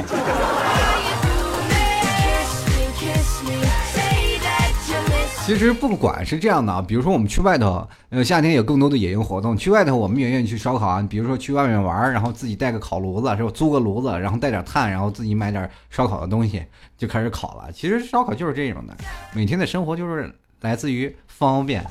[5.45, 11.05] 其实不管是这样的啊，比如说我们去外头，呃，夏天有更多的野营活动，去外头我们也愿意去烧烤啊。
[11.07, 13.51] 比如说去外面玩，然后自己带个烤炉子，是吧？
[13.53, 16.63] 租个炉子，然后带点炭，然后自己买点烧烤的东西，
[16.97, 17.71] 就开始烤了。
[17.71, 18.97] 其实烧烤就是这种的，
[19.35, 21.85] 每天的生活就是来自于方便。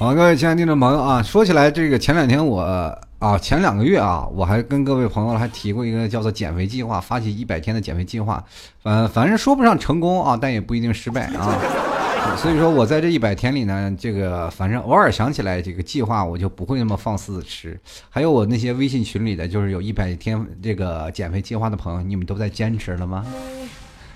[0.00, 2.62] 好，各位亲爱的听众朋友啊，说起来这个前两天我
[3.18, 8.42] 啊，前两个月啊，我还跟各位朋友还提过一个叫做减肥计划，发起一百天的减肥计划，
[8.82, 11.54] 反反正说不上成功啊，但也不一定失败啊。
[12.38, 17.78] 所以说我在这一百天里呢，这个反正偶尔想起来这个计划，我就不会那么放肆的吃。
[18.08, 23.26] 还有我那些微信群里的，就是有一百天这个减肥计划的朋友，你们都在坚持了吗？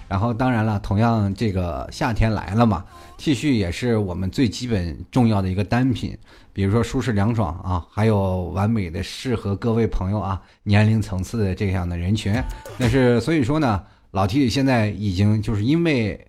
[0.09, 2.85] 然后当然了，同样这个夏天来了嘛
[3.17, 6.17] ，T 恤也是我们最基本重要的一个单品。
[6.53, 12.33] 比如说舒适凉爽啊，还有完美的适合各位朋友啊年龄层次的这样的人群。
[12.79, 16.29] 但是所以说呢，老 T 现在已经就是因为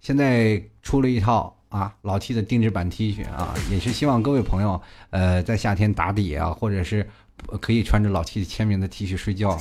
[0.00, 7.06] 现在出了一套啊老 T 的定制版 T 恤啊，也是希望各位朋友呃在夏天打底啊，或者是
[7.60, 9.60] 可以穿着老 T 签名的 T 恤睡觉。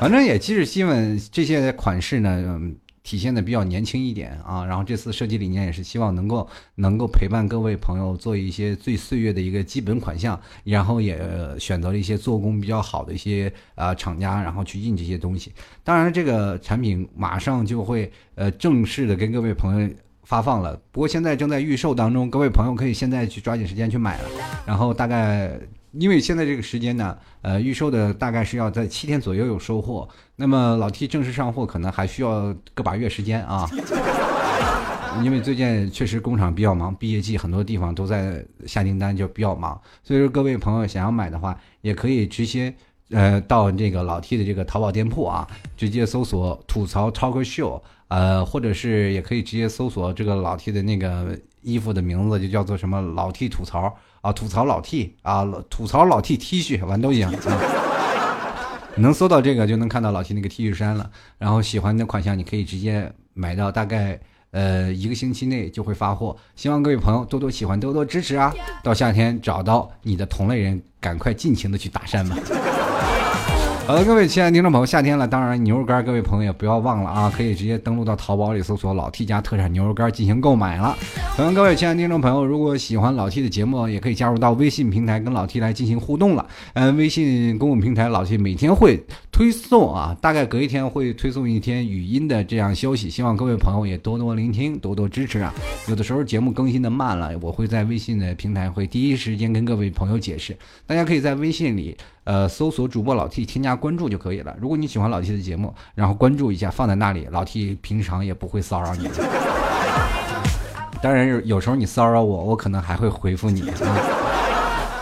[0.00, 2.58] 反正也其实希望这些款式呢，
[3.02, 4.64] 体现的比较年轻一点啊。
[4.64, 10.40] 然后这次设计理念也是希望能够能够陪伴各位朋友做一些最岁月的一个基本款项。
[10.64, 11.20] 然后也
[11.58, 15.52] 选择了一些做工比较好的一些呃厂家，然后去印这些东西。
[15.84, 19.90] 当然，这个产品马上就会呃正式的跟各位朋友
[20.22, 20.80] 发放了。
[20.90, 24.28] 不过现在正在预售当中，各位朋友可以现在去抓紧时间去买了。
[24.64, 25.60] 然后大概。
[25.92, 30.08] 因为现在这个时间呢，呃，预售的大概是要在七天左右有收货。
[30.36, 33.68] 那么老 T 正式上货可能还需要个把月时间啊。
[35.24, 39.80] 因为最近确实工厂比较忙，毕业季很多地方都在下订单，就比较忙。
[40.04, 42.72] 所以说各位朋友想要买的话，也可以直接
[43.10, 47.82] 呃到这个老 T 的这个淘宝店铺啊，直接搜索“吐槽超哥秀”。
[48.06, 57.34] 呃，或者是也可以直接搜索这个老 T 的那个衣服的名字，就叫做什么老 T 吐槽啊，吐槽老 T 啊，吐槽老 T T 恤完都行啊。
[58.96, 61.10] 能搜到这个就能看到老 T 那个 T 恤衫了。
[61.38, 66.36] 然后喜欢的款项你可以直接买到，大概呃一个星期内就会发货。
[66.56, 68.52] 希望各位朋友多多喜欢，多多支持啊！
[68.82, 72.36] 到夏天找到你的同类人，赶快尽情的去搭讪吧。
[73.90, 80.96] 好的，各位亲爱的听众朋友，夏天了，当然牛肉干，各位朋友也不要忘了啊，可以直接登录到淘宝里搜索“老 T 家特产牛肉干”进行购买了。
[81.34, 86.46] 同样，各位亲爱的听众朋友，如果喜欢老 T 的节目，也可以加入到微信平台跟老 T 来进行互动了。
[86.74, 95.52] 嗯，微信公共平台老 T 每天会推送啊，大概隔一天会推送一天语音的这样消息，希望各位朋友也多多聆听，多多支持啊。
[95.88, 101.96] 有的时候节目更新的慢了，我会在微信的平台会第一时间跟各位朋友解释，大家可以在微信里。
[102.24, 104.54] 呃，搜索主播老 T，添加关注就可以了。
[104.60, 109.08] 如果你喜欢老 T 的节目，然后关注一下，放在那里，老 T 平常也不会骚扰你。
[111.02, 114.19] 当然，有时候你骚扰我，我可能还会回复你啊。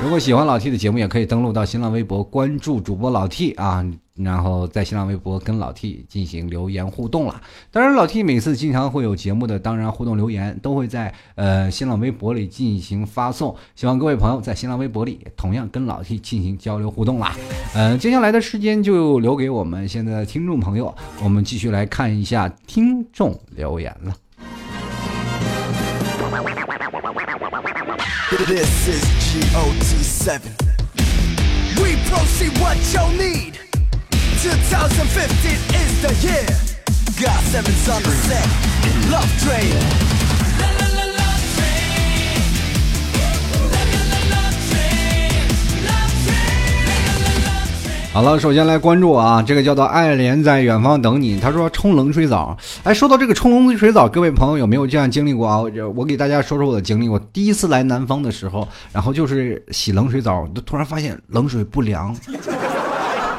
[0.00, 3.84] 如果喜欢老 T 的节目，也可以登录到新浪微博关注主播老 T 啊，
[4.14, 7.40] 然后在新浪微博跟老 T 进行留言互动了。
[7.72, 13.56] 当然，老 T 每次经常会有节目的，当然互动留言都会在呃新浪微博里进行发送。
[13.74, 17.34] 希望各位朋友在新浪微博里同样跟老 T 进行交流互动啦。
[17.74, 24.14] 嗯，接下来的时间就留给我们现在的听众朋友，我们继续来看一下听众留言了。
[28.30, 30.42] This is GOT7.
[31.80, 33.58] We proceed what you need.
[34.42, 36.46] 2015 is the year.
[37.22, 38.46] Got sevens on the set.
[39.10, 40.27] Love train.
[48.18, 51.38] 好了，首先来关注啊，这个叫做爱莲在远方等你。
[51.38, 55.60] 他说冲冷水澡，哎，说到这个冲冷水澡，各位朋友有没有这样经历过啊？
[55.60, 57.08] 我我给大家说说我的经历。
[57.08, 62.12] 我第一次来南方的时候，然后就是洗冷水澡，就突然发现冷水不凉。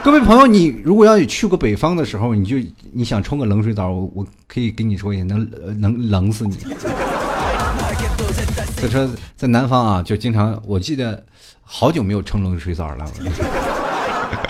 [0.02, 2.56] 各位朋友，你如果要去过北方的时候，你就
[2.94, 6.56] 你想冲个冷水澡，我我可以跟你说一下，能能冷死你。
[8.78, 11.22] 所以说在南方啊，就经常，我记得
[11.64, 13.06] 好久没有冲冷水澡了。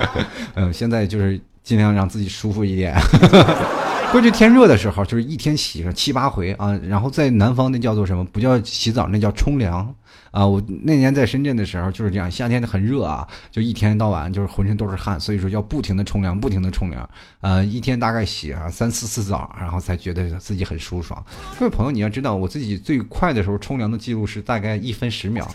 [0.56, 2.96] 嗯，现在就是尽量让自己舒服一点。
[4.12, 6.76] 过去天热的时候，就是一天洗上七八回啊。
[6.88, 8.26] 然后在南方那叫做什么？
[8.26, 9.96] 不叫洗澡，那叫冲凉
[10.32, 10.44] 啊。
[10.44, 17.08] 我那年在深圳的时候就是这样，夏天很热啊，就一天到晚就是浑身都是汗，所以说要不停的冲凉，不停的冲凉。
[17.42, 21.24] 呃，一天大概洗啊三四次澡，然后才觉得自己很舒爽。
[21.60, 25.48] 各位朋友，你要知道，我自己最快的时候冲凉的记录是大概一分十秒。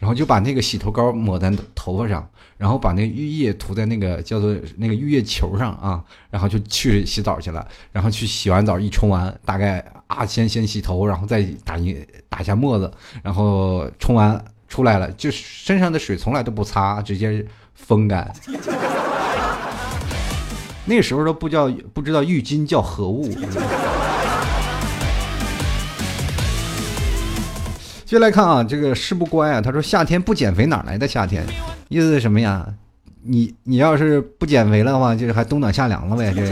[0.00, 7.68] 然后就把那个洗头膏抹在头发上，然后把那浴液涂在那个叫做那个浴液球上啊，然后就去洗澡去了。
[7.92, 11.94] 然后去洗完澡一冲完，大概啊先先洗头，然后再打一
[12.30, 12.90] 打一下沫子，
[13.22, 18.32] 然后冲完出来了，就身上的水从来都不擦，直接风干。
[20.86, 23.30] 那时候都不叫不知道浴巾叫何物。
[28.10, 31.46] 接来看啊，这个事不乖啊，他说夏天不减肥哪来的夏天？
[31.88, 32.66] 意思是什么呀？
[33.22, 36.34] 你你要是不减肥的话，就是还冬暖夏凉了呗？
[36.34, 36.44] 这。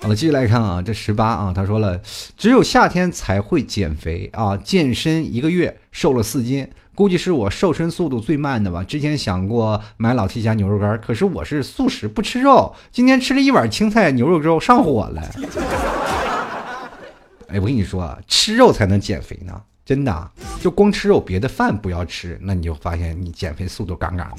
[0.00, 2.00] 好了，继续来看啊，这十八啊，他说了，
[2.36, 8.84] 只有夏天才会减肥啊，健身一个月瘦了四斤，估计是我瘦身速度最慢的吧。
[8.84, 15.20] 之前想过买老 T 家牛肉干，可是我是素食不吃肉，今天吃了一碗青菜牛肉粥上火了。
[17.48, 20.30] 哎，我跟你说啊，吃肉才能减肥呢，真的，
[20.60, 24.36] 就光吃肉，别的饭不要吃，那你就发现你减肥速度杠杠的。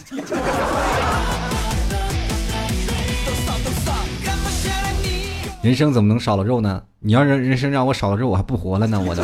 [5.63, 6.84] 人生怎么能少了肉呢？
[7.00, 9.24] 你要人人生让我少了肉，我还不活了呢，我都。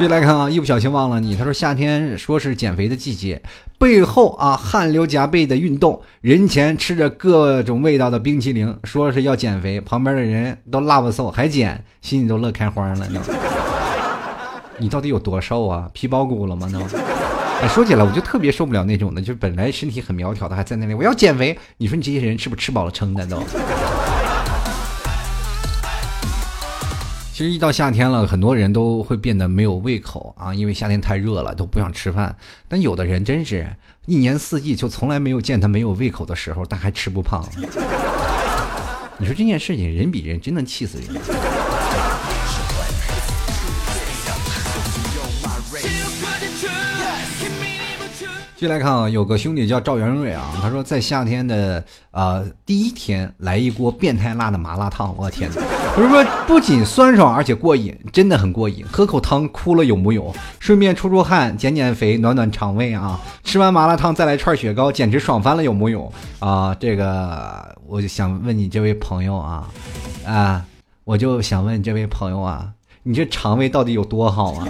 [0.00, 1.36] 继续来看啊，一不小心忘了你。
[1.36, 3.42] 他说夏天说是减肥的季节，
[3.78, 13.20] 背后啊汗流浃背的运动，人前吃着各种味道的冰淇淋，说是要减肥，旁边的人都辣不瘦还减，心里都乐开花了呢。
[14.80, 15.90] 你到底有多瘦啊？
[15.92, 16.66] 皮包骨了吗？
[16.72, 16.80] 都。
[17.60, 21.58] 哎，说起来我就特别受不了那种的，就本来身体很苗条的，还在那里我要减肥。
[21.76, 23.36] 你说你这些人是不是吃饱了撑的都？
[27.40, 32.36] 其实一到夏天了，很多人都会变得没有胃口啊，因为夏天太热了，都不想吃饭。
[32.68, 33.66] 但有的人真是
[34.04, 37.42] 一年四季就从来没有见他没有胃口的时候，但还吃不胖。
[39.16, 41.18] 你说这件事情，人比人真能气死人。
[48.60, 55.62] 继续来看啊，有个兄弟叫赵元瑞啊，他说在夏天的啊第一天来一锅变态辣的麻辣烫，我天哪！
[55.96, 58.84] 他说不仅酸爽，而且过瘾，真的很过瘾。
[58.92, 60.30] 喝口汤哭了有木有？
[60.58, 63.18] 顺便出出汗，减减肥，暖暖肠胃啊！
[63.42, 66.12] 吃完麻辣烫再来串雪糕，简直爽翻了有木有？
[66.40, 69.70] 啊，这个我就想问你这位朋友啊，
[70.26, 70.62] 啊，
[71.04, 72.68] 我就想问这位朋友啊，
[73.04, 74.68] 你这肠胃到底有多好啊？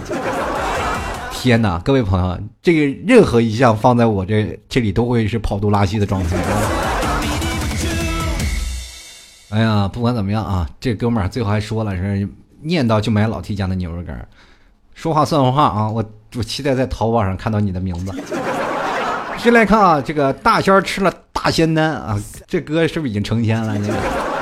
[1.41, 6.37] 天哪，各位朋友，这个任何一项放在我这这里都会是跑肚拉稀的状态。
[9.49, 12.29] 哎呀，不管怎么样啊，这哥们儿最后还说了是
[12.61, 14.27] 念叨就买老 T 家的牛肉干，
[14.93, 15.89] 说话算话啊！
[15.89, 18.13] 我我期待在淘宝上看到你的名字。
[19.39, 23.75] 先来看啊，这个大仙吃了大仙丹啊，这哥是不是已经成仙了？
[23.79, 23.93] 那个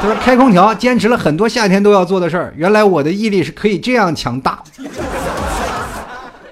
[0.01, 4.61] 他说开空调，坚持了很多夏天都要做的事儿，原来我的毅力是可以这样强大。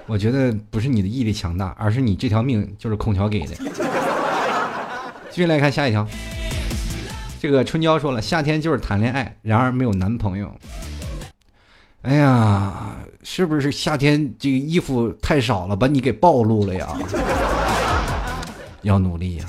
[0.08, 3.54] 我觉得不是你的毅力强大，而是你这条命就是空调给的。
[5.28, 6.04] 继续来看下一条，
[7.38, 10.50] 这个春娇说了，夏天就是谈恋爱，然而没有男朋友。
[12.02, 16.88] 哎呀，是不是夏天这个衣服太少了，把你给暴露了呀？
[18.80, 19.44] 要努力呀。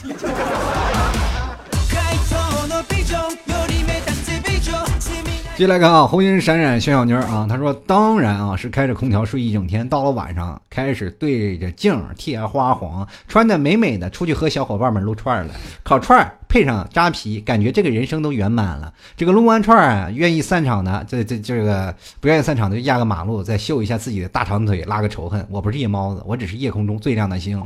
[5.59, 15.53] 接下来看啊，红星闪闪炫小妞啊，他说当然啊是开着空调睡一整天，到了晚上开始对着镜贴花黄，穿的美美的出去和小伙伴们撸串了，
[15.83, 18.93] 烤串配上扎啤，感觉这个人生都圆满了。
[19.17, 25.45] 这个撸完串啊，愿意散场的，这这这个不愿意散场的就压个马路，再秀一下自己的大长腿，拉个仇恨。
[25.49, 27.61] 我不是夜猫子，我只是夜空中最亮的星。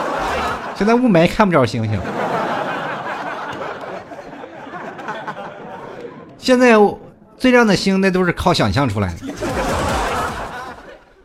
[0.76, 2.00] 现在雾霾看不着星星。
[6.38, 6.74] 现在。
[7.38, 9.20] 最亮的星，那都是靠想象出来的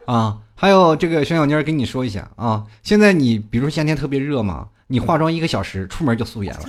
[0.06, 0.38] 啊！
[0.56, 6.60] 还有这个熊小妮儿跟你说一下啊，现在你比如说夏天特别热嘛，你化妆一个小时，出门就素颜了。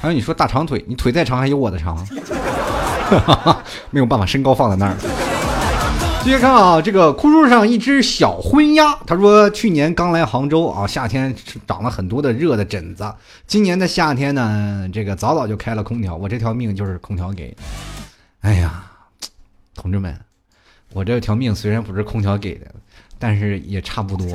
[0.00, 1.96] 还有你说大长腿，你腿再长还有我的长，
[3.90, 4.96] 没有办法，身高放在那儿。
[6.24, 11.34] 继续看啊，这个枯树上一只小昏鸦，他说去年刚来杭州啊，夏天
[11.66, 13.12] 长了很多的热的疹子。
[13.48, 17.56] 今年的夏天呢，这个早早就开了空调，我这条命就是空调给的。
[18.42, 18.84] 哎呀，
[19.74, 20.16] 同志们，
[20.92, 22.66] 我这条命虽然不是空调给的，
[23.18, 24.26] 但是也差不多。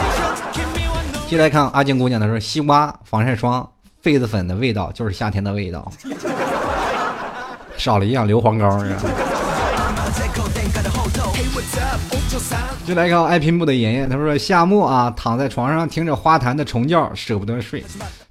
[1.26, 3.66] 接来看阿静姑娘，她说西瓜、防晒霜、
[4.04, 5.90] 痱子粉的味道就是夏天的味道，
[7.78, 9.02] 少了一样硫磺膏是吧？
[12.86, 17.82] 就来看爱拼布的妍妍，他说夏末啊，躺在床上听着花坛的虫叫，舍不得睡。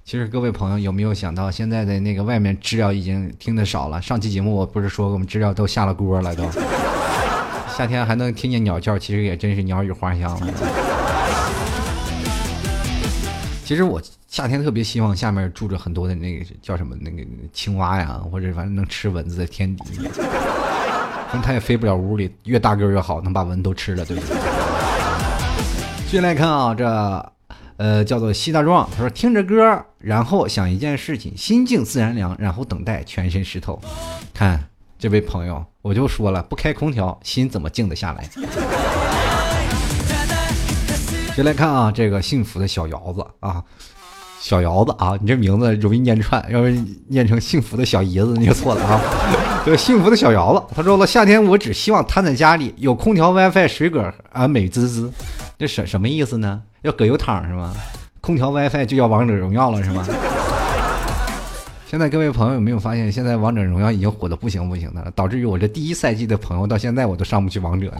[0.02, 4.00] 其实各位朋友有没有想到，现在的那个外面知了已经听得少了。
[4.00, 6.48] 上期节目我不是说我们知了都下了锅了都。
[7.76, 10.46] 夏天还能听见鸟叫，其实也真是鸟语花香了。
[13.62, 20.08] 其实我夏天特别希望下面住着很多的那个叫什么那个青蛙呀，或者反正能吃蚊子的天敌。
[21.26, 24.36] 反正它也飞不了屋里，越大个越好，能把蚊都吃了，对不对？
[26.06, 27.32] 继续来看啊，这
[27.76, 33.80] 呃叫做西大壮，他说听着歌，然后想一件事情，心静自然凉，然后等待全身湿透。
[34.32, 34.62] 看
[34.98, 38.28] 这位朋友，我就说了，不开空调，心怎么静得下来？
[41.34, 43.62] 接来看啊，这个幸福的小窑子啊。
[44.38, 46.78] 小姚子啊，你这名字容易念串，要是
[47.08, 49.00] 念成幸福的小姨子，你就错了啊。
[49.64, 55.12] 这个幸福的小姚子，他说了，夏天我只希望瘫在家里，有空调、WiFi、水果啊，美滋滋。
[55.58, 56.62] 这什什么意思呢？
[56.82, 57.74] 要葛优躺是吗？
[58.20, 60.06] 空调、WiFi 就要王者荣耀了是吗？
[61.88, 67.90] 现在各位朋友有没有发现，现在王者荣耀已经火的不行不行的了，导致于我这第一赛季的朋友到现在我都上不去王者。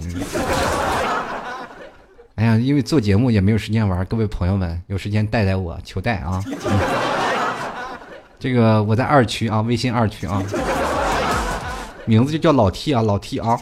[2.37, 6.43] 哎呀，因为做节目也没有时间玩，各位朋友们有时间带带我，求带啊！
[8.39, 10.43] 这个我在二区啊，微信二区啊，
[12.05, 13.59] 名字就叫老 T 啊，老 T 啊。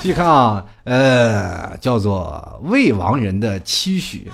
[0.00, 4.30] 继续看啊，呃，叫做未亡人的期许，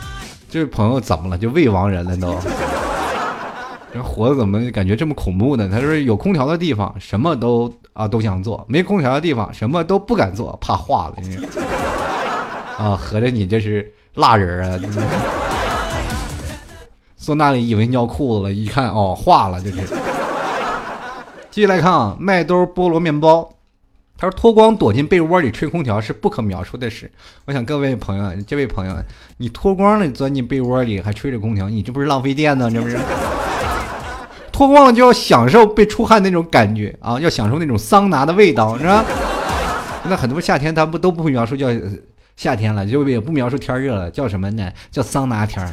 [0.50, 1.38] 这位朋友怎么了？
[1.38, 2.36] 就未亡人了都？
[3.94, 5.66] 这活的怎么感觉这么恐怖呢？
[5.72, 11.14] 他说有空调的地方什么都啊都想做，没空调的地方什么都不敢做，怕化了。
[12.78, 14.78] 啊，合着你这是蜡人啊？
[17.16, 19.78] 坐那里以为尿裤子了，一看哦，化了这是。
[21.50, 23.48] 继续来看啊，麦兜菠萝面包，
[24.18, 27.10] 他说脱光躲进被窝里吹空调是不可描述的事。
[27.46, 28.94] 我想各位朋友，这位朋友，
[29.38, 32.70] 你脱光了钻进被窝里还吹着空调，你这不是浪费电呢？
[32.70, 32.98] 这不是？
[34.52, 39.04] 脱光了就要享受被出汗那种感觉啊，要享受那种桑拿的味道，是吧？
[40.04, 41.68] 那很多夏天他不都不会描述叫
[42.36, 44.72] 夏天了，就也不描述天热了，叫什么呢？
[44.90, 45.70] 叫桑拿天儿。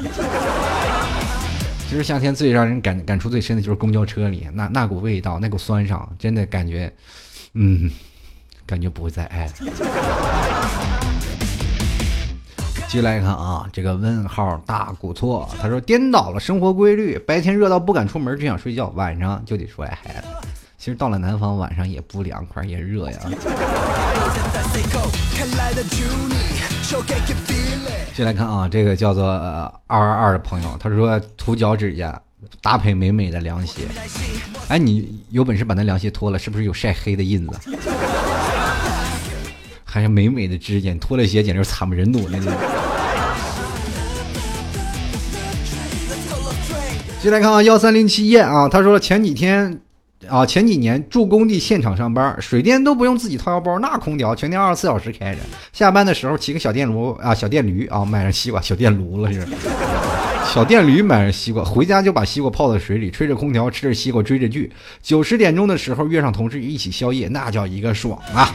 [1.90, 6.94] 其实夏天最让人感感触最深的就是公交车里那那股味道，那股酸爽，真的感觉，
[7.54, 7.92] 嗯，
[8.66, 9.52] 感觉不会再爱了。
[12.88, 20.28] 继续来看啊，这个问号大古错，他说颠倒了生活规律，白天热到不敢出门，只想睡觉，晚上就得说爱孩子。
[20.84, 23.20] 其实到了南方，晚上也不凉快，也热呀。
[28.16, 32.20] 先来看啊，这个叫做二二二的朋友，他说涂脚趾甲，
[32.64, 33.84] 搭配美美的凉鞋。
[34.70, 37.60] 哎，你有本事把那凉鞋脱了，是不是有晒黑的印子？
[39.84, 42.52] 还是美美的指甲，脱了鞋简直惨不忍睹那种。
[47.22, 49.80] 进来看啊，幺三零七夜啊，他说前几天。
[50.28, 55.40] 啊，前几年住工地现场上班，水电都不用自己掏腰包，那空调全天二十四小时开着。
[55.74, 59.46] 下班的时候骑个小电炉啊，小电驴啊，买上西瓜，小电炉了是。
[60.54, 64.72] 小电驴买上西瓜，回家就把西瓜泡在水里，吹着空调，吃着西瓜，追着剧。
[65.02, 68.54] 九十点钟的时候约上同事一起宵夜，那叫一个爽啊！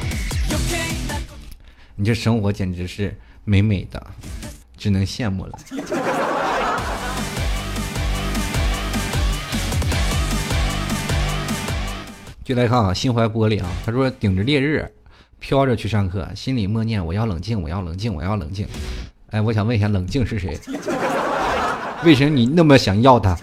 [1.95, 4.07] 你这生活简直是美美的，
[4.77, 5.59] 只能羡慕了。
[12.47, 14.88] 就来看啊，心怀玻璃啊，他说顶着烈日，
[15.40, 18.64] 飘着去上课，心里默念我要冷静，我要冷静，我要冷静。
[19.30, 20.57] 哎，我想问一下，冷静是谁？
[22.07, 23.36] 为什么你那么想要他？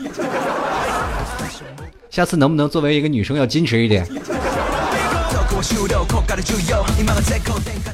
[2.10, 4.08] 下次能不能作为一个女生要矜持一点？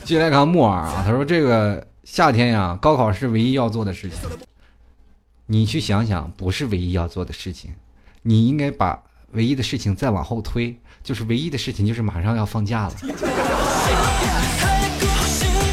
[0.06, 4.20] 接来看木耳啊，他说这个夏天呀，高考是唯一要做的事情。
[5.48, 7.72] 你去想想，不是唯一要做的事情，
[8.22, 9.02] 你应该把
[9.32, 10.78] 唯一的事情再往后推。
[11.10, 12.94] 就是唯一的事情，就是马上要放假了。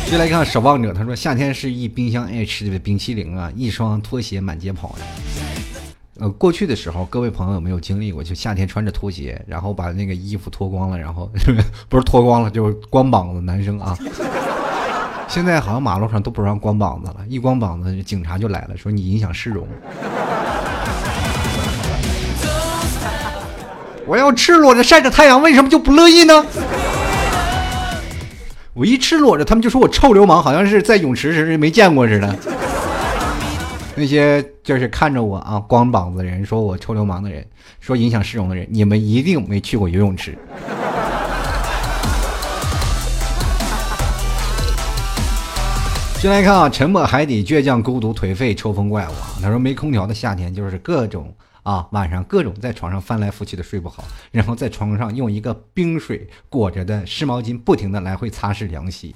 [0.08, 4.96] 接来看守望者，他说夏天是一冰箱爱吃的冰淇淋啊，一双拖鞋满街跑。
[6.20, 8.24] 呃，过去的时候，各位朋友有没有经历过？
[8.24, 11.30] 就夏天穿着拖鞋，然后把那个衣服脱光了，然后
[11.90, 13.94] 不是脱光了，就是光膀子男生啊。
[15.28, 19.68] 现在好像马路上都不让光膀子了，一光膀子警察就来了，说你影响市容。
[24.06, 26.46] 我要赤裸着晒着太阳，为什么就不乐意呢？
[28.72, 32.36] 我一赤裸着，他们就说我臭流氓，好像是在泳池时没见过似的。
[33.96, 37.44] 那些就是看着我啊光膀子人，说我臭流氓的人，
[37.80, 40.38] 说影响市容的人，你们一定没去过游泳池。
[46.20, 49.12] 先来看啊，沉默海底，倔强孤独，颓废，抽风怪物。
[49.42, 51.34] 他说没空调的夏天就是各种。
[51.66, 59.12] 啊，晚上各种在床上翻来覆去的睡不好，然后在床上用一个冰水裹着的湿毛巾不停的来回擦拭凉席，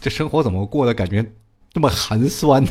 [0.00, 1.24] 这生活怎么过的感觉
[1.72, 2.70] 这么寒酸呢？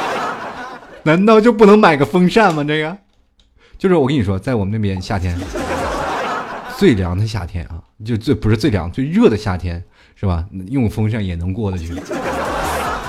[1.04, 2.62] 难道就不能买个风扇吗？
[2.62, 2.98] 这个，
[3.78, 5.34] 就是我跟你说，在我们那边夏天
[6.76, 9.82] 最凉的夏天啊，就最不是最凉最热的夏天
[10.14, 10.44] 是吧？
[10.68, 11.94] 用风扇也能过得去。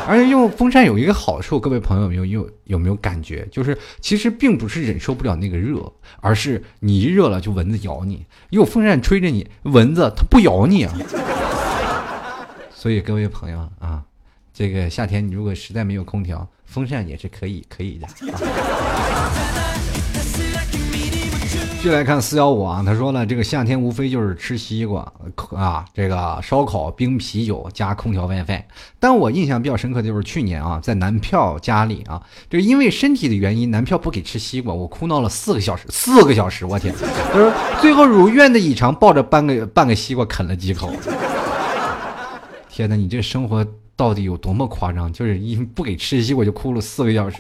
[0.07, 3.45] 而且用风扇有一个好处，各位朋友有有有没有感觉？
[3.51, 5.91] 就是其实并不是忍受不了那个热，
[6.21, 10.93] 而是你一热了就蚊子咬你，用风扇吹着你，蚊子它不咬你啊。
[12.73, 14.01] 所以各位朋友啊，
[14.53, 18.07] 这个夏天你如果实在没有空调，风扇也是可以可以的。
[21.88, 25.09] 就来看四幺五啊，他说了，这个夏天无非就是吃西瓜
[25.55, 28.61] 啊，这个烧烤、冰啤酒加空调 WiFi。
[28.99, 36.93] 但我印象比较深刻的就是去年啊，在男票家里啊，就 因为身体的原因，男票不给吃西瓜，我哭闹了四个小时，四个小时，我天！
[37.31, 40.91] 他说最后如愿的以偿，抱着半个半个西瓜啃了几口。
[42.67, 43.65] 天哪，你这生活
[43.95, 45.09] 到底有多么夸张？
[45.13, 47.38] 就是因不给吃西瓜就哭了四个小时。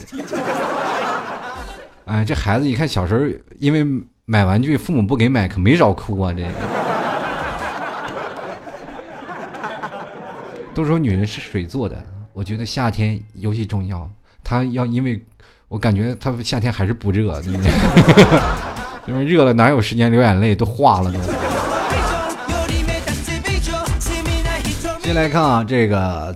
[2.05, 3.25] 哎，这孩子一看小时候
[3.59, 3.85] 因为。
[4.29, 6.33] 买玩具，父母不给买，可没少哭啊！
[6.33, 6.43] 这
[10.75, 11.95] 都说女人是水做的，
[12.33, 14.05] 我觉得夏天尤其重要。
[14.43, 15.23] 她要因为，
[15.69, 17.41] 我感觉她夏天还是不热，
[19.07, 21.17] 因为热了哪有时间流眼泪，都化了都。
[25.01, 26.35] 先来看啊，这个。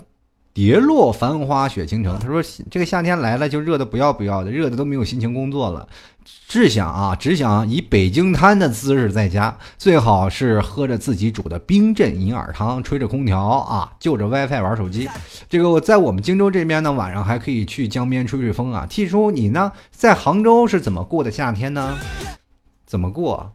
[0.54, 5.88] 蝶落繁花雪倾城，他说这个夏天来了就热的不要不要的，热的都没有心情工作了，
[6.48, 15.10] 只想啊只想以北京滩的姿势在家，最好是喝着自己煮的冰镇银耳汤，吹着空调啊，就着 WiFi 玩手机。
[15.50, 18.86] 这个我在我们荆州这边呢，晚上还可以去江边吹吹风啊。
[18.88, 21.98] T 叔你呢，在杭州是怎么过的夏天呢？
[22.86, 23.54] 怎么过？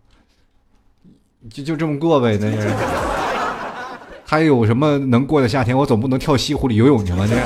[1.50, 2.72] 就就这么过呗，那是。
[4.28, 5.76] 还有什么能过的夏天？
[5.76, 7.24] 我总不能跳西湖里游泳去吗？
[7.28, 7.36] 这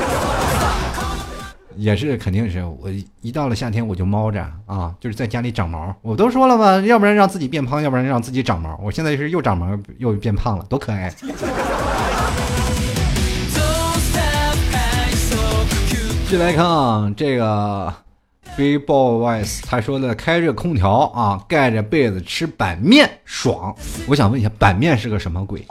[1.80, 2.90] 也是肯定是我
[3.22, 5.96] 一到了夏天我就猫着啊，就是在家里长毛。
[6.02, 8.78] 我都说了嘛，要不然让自己变胖，要不然让自己长毛。
[8.82, 9.66] 我现在是又长毛
[9.96, 11.10] 又变胖了，多可爱！
[16.28, 17.92] 进来看啊，这个
[18.58, 23.74] b boys 他说的开着空调啊，盖着被子吃板面爽。
[24.06, 25.66] 我想问一下，板面是个什么鬼？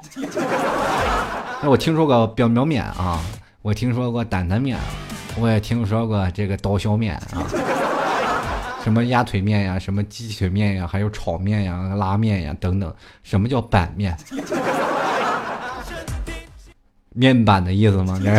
[1.62, 3.22] 那我听说过表表面啊，
[3.62, 4.78] 我听说过担担面，
[5.38, 7.44] 我也听说过这个刀削面啊，
[8.82, 12.94] 什么鸭腿面呀，什么鸡腿面呀，还有炒面呀、拉面呀等等。
[13.22, 14.16] 什么叫板面？
[17.14, 18.18] 面板的意思吗？
[18.24, 18.32] 这？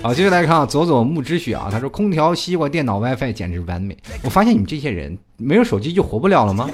[0.00, 3.96] 好，接下来看啊，左左木之雪啊，他说空调、西瓜、电脑、WiFi 简直完美。
[4.22, 6.70] 我发现你们这些人没有手机就活不了了吗？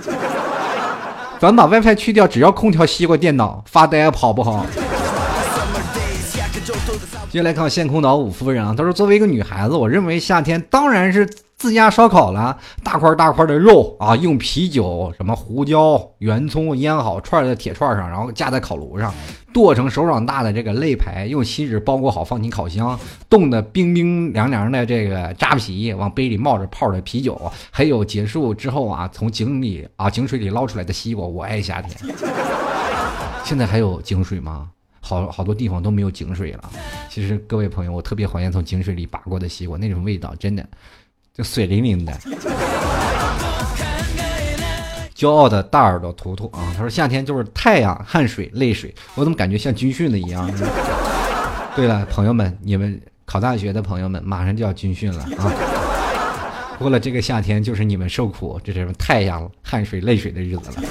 [1.40, 4.66] 咱把 WiFi 去掉，只要空调、西瓜、电脑发呆好不好？
[7.30, 11.28] 接下来看现空岛五夫人啊，她说作为一个女孩子，我认为夏天当然是。
[11.60, 19.12] 自家烧烤了，大块大块的肉啊，用啤酒、什么胡椒、圆葱腌好，串在铁串上，然后架在烤炉上，
[19.52, 22.98] 剁成手掌大的这个肋排，用锡纸包裹好，放进烤箱，
[23.28, 27.38] 冻得冰冰凉凉的这个扎啤，往杯里冒着泡的啤酒，
[27.70, 31.94] 还有结束之后啊，从井里啊井水里捞出来的西瓜，我爱夏天。
[33.44, 34.70] 现在还有井水吗？
[35.00, 36.70] 好好多地方都没有井水了。
[37.08, 40.66] 其实各位朋友，我特别怀念从井水里拔过的西瓜，那种味道真的。
[41.32, 42.12] 就水灵灵的，
[45.14, 50.50] 骄傲的大耳朵图图啊，他说夏天就是太阳、汗水、泪水，我怎么感觉像军训的一样？
[51.76, 55.52] 对了，朋友们，你们考大学的朋友们马上就要军训了啊！
[56.80, 60.82] 过了这个夏天就是你们受苦，这是太阳、汗水、泪水的日子了。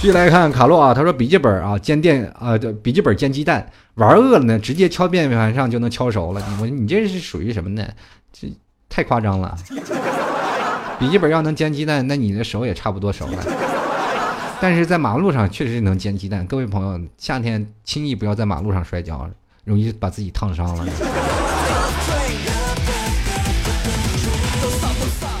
[0.00, 6.42] 继续来看卡洛啊，他说笔记本啊煎电啊，笔记本煎鸡蛋，玩饿了呢，直接敲键盘上就能敲熟了。
[6.58, 7.86] 我你这是属于什么呢？
[8.32, 8.50] 这。
[8.88, 9.56] 太夸张了！
[10.98, 13.44] 笔记本要能煎鸡蛋，那你的手也差不多熟了。
[14.60, 16.44] 但是在马路上确实能煎鸡蛋。
[16.46, 19.30] 各位朋友，夏天轻易不要在马路上摔跤，
[19.62, 20.84] 容易把自己烫伤了。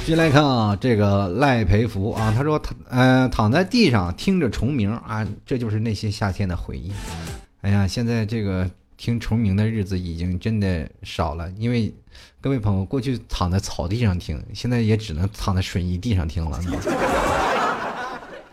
[0.06, 6.92] 进来看啊，这个赖培福啊，他说躺呃躺在地上听着虫鸣啊，这就是那些夏天的回忆。
[7.62, 8.68] 哎呀，现在这个。
[9.02, 11.90] 听虫鸣的日子已经真的少了，因为
[12.38, 16.60] 各位朋友过去躺在草地上听，现在也只能躺在水泥地上听了。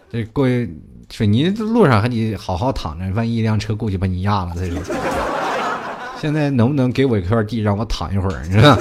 [0.10, 0.48] 这过
[1.12, 4.80] 水泥路上还得好好躺着，万一一辆车过去把你压了，再说。
[6.18, 8.41] 现在能不能给我一块地让我躺一会儿？
[8.45, 8.80] 你知道？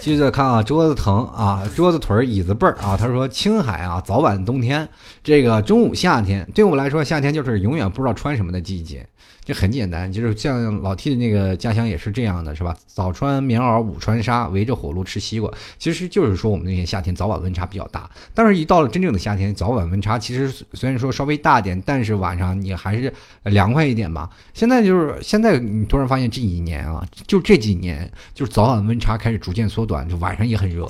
[0.00, 2.96] 接着看啊，桌子疼啊，桌子腿椅子背儿啊。
[2.96, 4.88] 他说：“青海啊，早晚冬天，
[5.22, 9.06] 这个中午夏天，对我们来说，夏天就是永远不知道穿什么的季节。”
[9.48, 12.76] 这很简单，就是像老 T 的那个家乡也是这样的，是吧？
[12.86, 15.50] 早穿棉袄，午穿纱，围着火炉吃西瓜。
[15.78, 18.10] 其实就是说，我们那些夏天早晚温差比较大。
[18.34, 23.10] 但是，一到了真正的夏天，早晚温差其实虽然说稍微大点，但是晚上你还是
[23.44, 24.28] 凉快一点吧。
[24.52, 30.86] 现在就是现在，你突然发现这几年啊，就这几年，就是早晚温差开始逐渐缩短，就晚上也很热。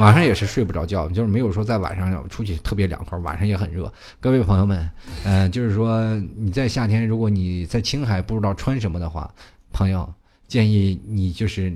[0.00, 3.92] 晚上也是睡不着觉，就是没有说在晚上出去特别凉快，晚上也很热。
[4.20, 4.90] 各位朋友们，
[5.24, 6.02] 嗯，就是说
[6.36, 9.30] 你在夏天，如果你在青海不知道穿什么的话，
[9.72, 10.10] 朋友
[10.48, 11.72] 建议你就是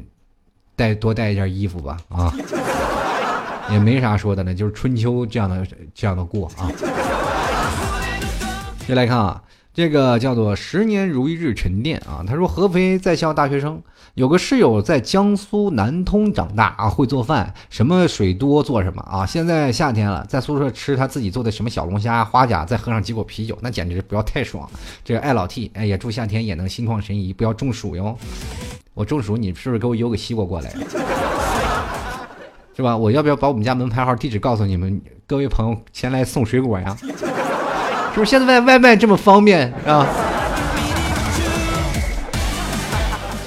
[0.74, 2.32] 带多带一件衣服吧，啊，
[3.70, 6.72] 也没啥说的了，就是春秋这样的这样的过啊。
[8.86, 9.42] 接来看啊。
[9.74, 12.24] 这个叫做十年如一日沉淀啊！
[12.26, 13.82] 他说合肥在校大学生
[14.16, 19.26] 有个室友在江苏南通长大啊，会做饭，什么水多做什么啊！
[19.26, 24.66] 现在夏天了，在宿舍吃他自己做的什么小龙虾、花甲，再喝上几口啤酒，那简直不要太爽！
[25.04, 28.16] 这个爱老 T，哎也祝夏天也能心旷神怡，不要中暑哟！
[28.94, 30.72] 我中暑，你是不是给我邮个西瓜过来？
[32.74, 32.96] 是吧？
[32.96, 34.98] 我要不要把我们家门牌号、地址告诉你们？
[35.26, 36.96] 各位朋友前来送水果呀？
[37.04, 40.08] 是不是现在外外卖这么方便啊？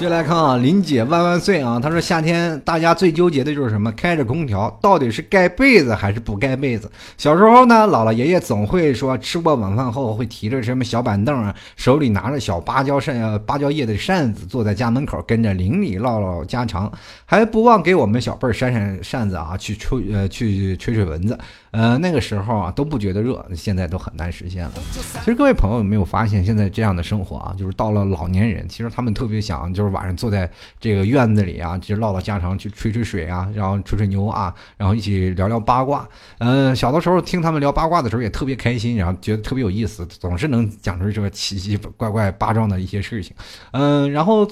[0.00, 1.78] 接下来看啊，林姐万万岁啊！
[1.78, 3.92] 她说夏天大家最纠结的就是什么？
[3.92, 6.90] 开着空调，到底是盖被子还是不盖被子？
[7.18, 16.90] 小时候呢，姥姥爷爷总会说，吃过晚饭后会提着什么小板凳啊，手里拿着小芭蕉扇、芭蕉叶的扇子，坐在家门口跟着邻里唠唠家常，
[17.26, 21.38] 还不忘给我们小辈扇扇扇子啊，去吹呃去吹吹蚊子。
[21.70, 24.72] 呃，那个时候啊都不觉得热，现在都很难实现了。
[24.92, 30.50] 其实各位朋友有没有发现，现在这样的生活啊，就是到了老年人，其实他们特别想，就是晚上坐在
[30.80, 36.08] 这个院子里啊，就唠唠家常，去吹吹水啊，然后吹吹牛啊，然后一起聊聊八卦。
[36.38, 43.32] 嗯，小的时候听他们聊八卦的时候也特别开心，然后觉得特别有意思，总是能讲出这个奇奇怪怪、八状的一些事情。
[43.70, 44.44] 嗯，然后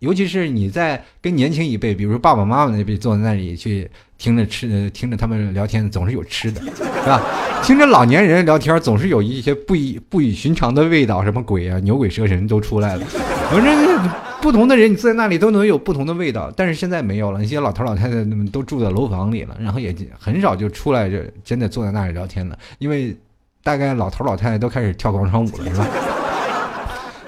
[0.00, 3.90] 尤其是你在跟年轻一辈，比如说爸爸妈妈那辈坐在那里去。
[4.18, 7.22] 听着吃，听着他们聊天，总是有吃的，是吧？
[7.62, 13.04] 听着老年人聊天，总是有一些不以不以寻常的味道，什么鬼啊，牛鬼蛇神都出来了。
[13.50, 14.10] 反正
[14.40, 16.52] 不同的人，你坐在那里都能有不同的味道。
[16.56, 22.58] 但是现在没有了，那些老头老太太们都住在楼房里了，然后也很少就出来，就真的坐在那里聊天了。
[22.78, 23.16] 因为
[23.62, 25.86] 大概老头老太太都开始跳广场舞了，是吧？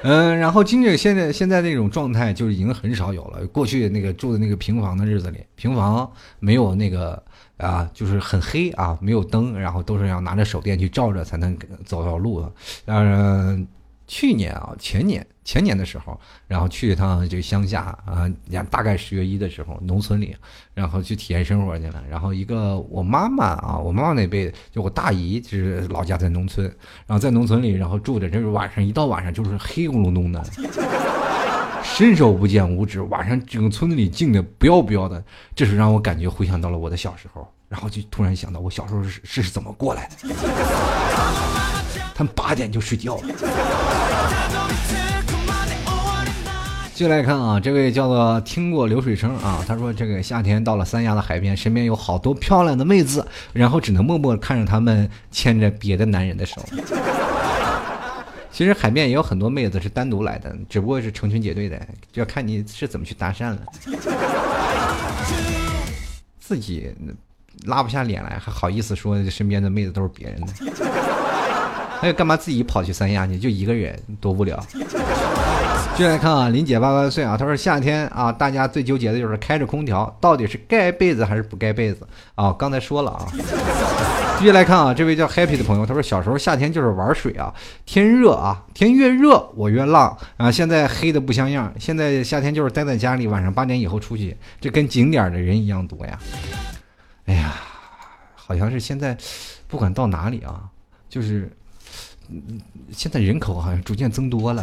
[0.03, 3.47] 嗯，然后金姐现在现在那种状态，就是已经很少有了。
[3.49, 7.23] 过去那个住的那个平房的日子里，平房没有那个
[7.57, 12.53] 啊，就是很黑啊，没有灯，然后都是要拿着手电去照着才能走到路的。
[12.87, 13.67] 嗯。
[14.11, 18.29] 去年啊，前年前年的时候，然后去一趟这个乡下啊，
[18.69, 20.37] 大概十月一的时候，农村里，
[20.75, 22.05] 然后去体验生活去了。
[22.11, 26.67] 然后一个我妈妈啊，我妈妈那辈就我大姨，就是老家在农村，
[27.07, 30.45] 然后在农村里，然后住着，这是晚上一到晚上就是黑咕隆咚的，
[31.83, 35.25] 伸手不见五指，晚上整个村子里静的不要不要的，
[35.55, 40.29] 这是让我感觉回想到了我的小时候，然后就突然想到我小时候是是怎么过来的。
[42.15, 44.08] 他们八点就睡觉了。
[46.99, 56.61] 继续来看啊，这位叫做听过流水声啊，他说这个夏天到了三亚的海边，身边有好多漂亮的妹子，然后只能默默看着他们牵着别的男人的手。
[58.51, 61.81] 其实海边也有很多妹子是单独来的，只不过是成群结队的，
[62.11, 63.59] 就要看你是怎么去搭讪了。
[66.41, 66.93] 自己
[67.67, 70.49] 拉不下脸来，还好意思说身边的妹子都是别人的。
[72.01, 73.39] 还有干嘛自己跑去三亚去？
[73.39, 74.61] 就一个人多无聊。
[75.99, 82.53] 就来看啊，林姐八八岁啊，她说夏天啊，大家最纠结的就是开着空调，到底是盖被子还是不盖被子啊？
[82.53, 83.27] 刚才说了啊。
[84.39, 87.53] 继续来看啊，这位叫 Happy 的朋友，他说小时候夏天就是玩水啊，
[87.85, 90.53] 天热啊，天越热我越浪啊。
[90.53, 96.17] 现在黑的不像样，现在夏天就是待在家里，晚上八点以后出去，这跟景点的人一样多呀。
[97.27, 97.57] 哎呀，
[98.37, 99.19] 好像是现在
[99.67, 100.63] 不管到哪里啊，
[101.09, 101.51] 就是。
[102.93, 104.63] 现在人口好像逐渐增多了。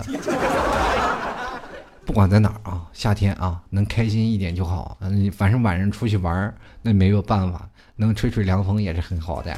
[2.06, 4.96] 不管在哪儿啊，夏天啊，能开心一点就好。
[5.02, 9.52] 嗯，反正晚上出去玩那没有办法，能吹吹凉风也是很好的。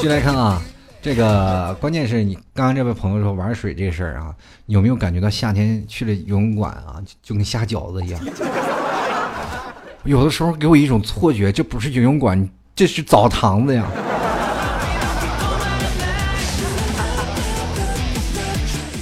[0.00, 0.60] 进来看啊，
[1.00, 4.34] 这个关键是你刚刚这位朋友说玩水这事儿啊，
[4.66, 8.20] 有没有感觉到夏天去了游泳馆啊，就跟下饺子一样？
[10.02, 13.86] 有的时候给我一种错觉，这不是游泳馆，这是澡堂子呀。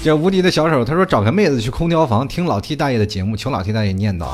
[0.03, 4.31] 这无敌的小手，他说找个妹子去空调房听老 T 大爷的节目，求老 T 大爷念叨，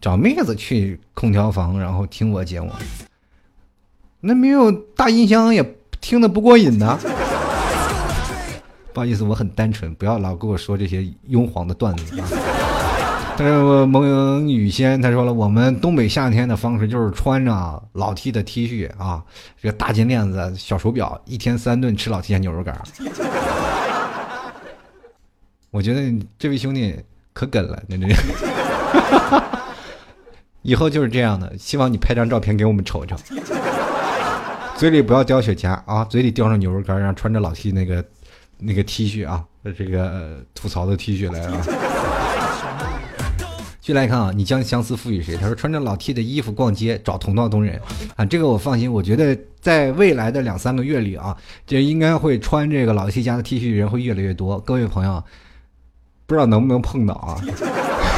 [0.00, 2.72] 找妹子去空调房，然后听我节目，
[4.20, 6.98] 那没有大音箱也听得不过瘾呢。
[8.92, 12.26] 不好意思，我很单纯，不要老跟我说这些庸黄的段子啊。
[13.38, 19.22] 但是蒙雨仙他说了，我们东北夏天的方式就是穿着老 T 的 T 恤啊，
[19.62, 22.76] 这个大金链子、小手表，一天三顿吃老 T 家牛肉干。
[25.76, 26.00] 我觉得
[26.38, 26.96] 这位兄弟
[27.34, 28.06] 可梗了，那这
[30.62, 31.52] 以后就是这样的。
[31.58, 33.14] 希望你拍张照片给我们瞅瞅，
[34.78, 38.02] 嘴里不要叼雪茄啊，嘴里叼上牛肉干，然后穿着老 T 那个
[38.56, 39.44] 那个 T 恤啊，
[39.76, 41.52] 这个吐槽的 T 恤来啊。
[43.78, 45.36] 继续来看啊，你将相思赋予谁？
[45.36, 47.78] 他说穿着老 T 的衣服逛街找同道中人
[48.16, 48.90] 啊，这个我放心。
[48.90, 54.58] 我觉得在未来的两三个月里啊，这应该会穿这个老 T 家的 T 恤人会越来越多。
[54.58, 55.22] 各位朋友，
[56.26, 57.40] 不知道能不能碰到啊？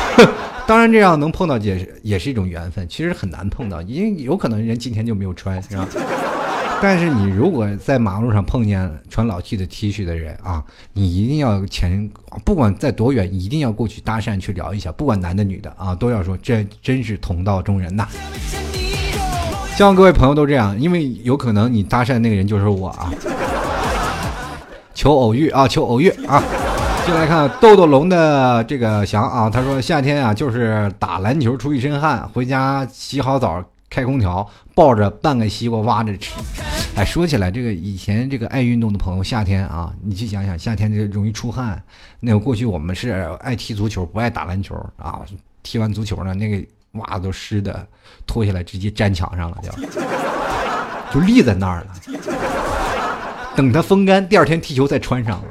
[0.67, 2.87] 当然，这样能碰到也是也是一种缘分。
[2.89, 5.87] 其实很难碰到，因为有可能人今天就没有穿，是吧？
[6.81, 12.09] 但是你如果在马路上碰见穿老 T 的 T 恤的人啊，你一定要前，
[12.45, 18.07] 不管在多远，一定要过去搭讪去聊一下，不管男的女的啊，都要说这真是同道中人呐。
[19.75, 23.13] 希望各位朋友都这样，因为有可能你搭讪那个人就是我啊。
[24.95, 26.43] 求偶遇啊，求偶遇啊！
[27.09, 33.65] 就来看豆豆龙的这个翔啊，他说夏天啊就是打篮球出一身汗，回家洗好澡。
[33.89, 36.35] 开空调，抱着半个西瓜挖着吃。
[36.95, 41.83] 哎，说起来，这个以前这个爱运动的朋友，夏天啊，你去想想，夏天这容易出汗。
[42.21, 45.23] 那过去我们是爱踢足球，不爱打篮球啊。
[45.63, 47.87] 踢完足球呢，那个袜子都湿的，
[48.27, 51.87] 脱下来直接粘墙上了，就就立在那儿了。
[53.57, 55.43] 等它风干，第二天踢球再穿上。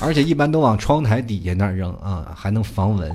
[0.00, 3.12] 而且一般都往窗台底下那扔啊，还能防蚊。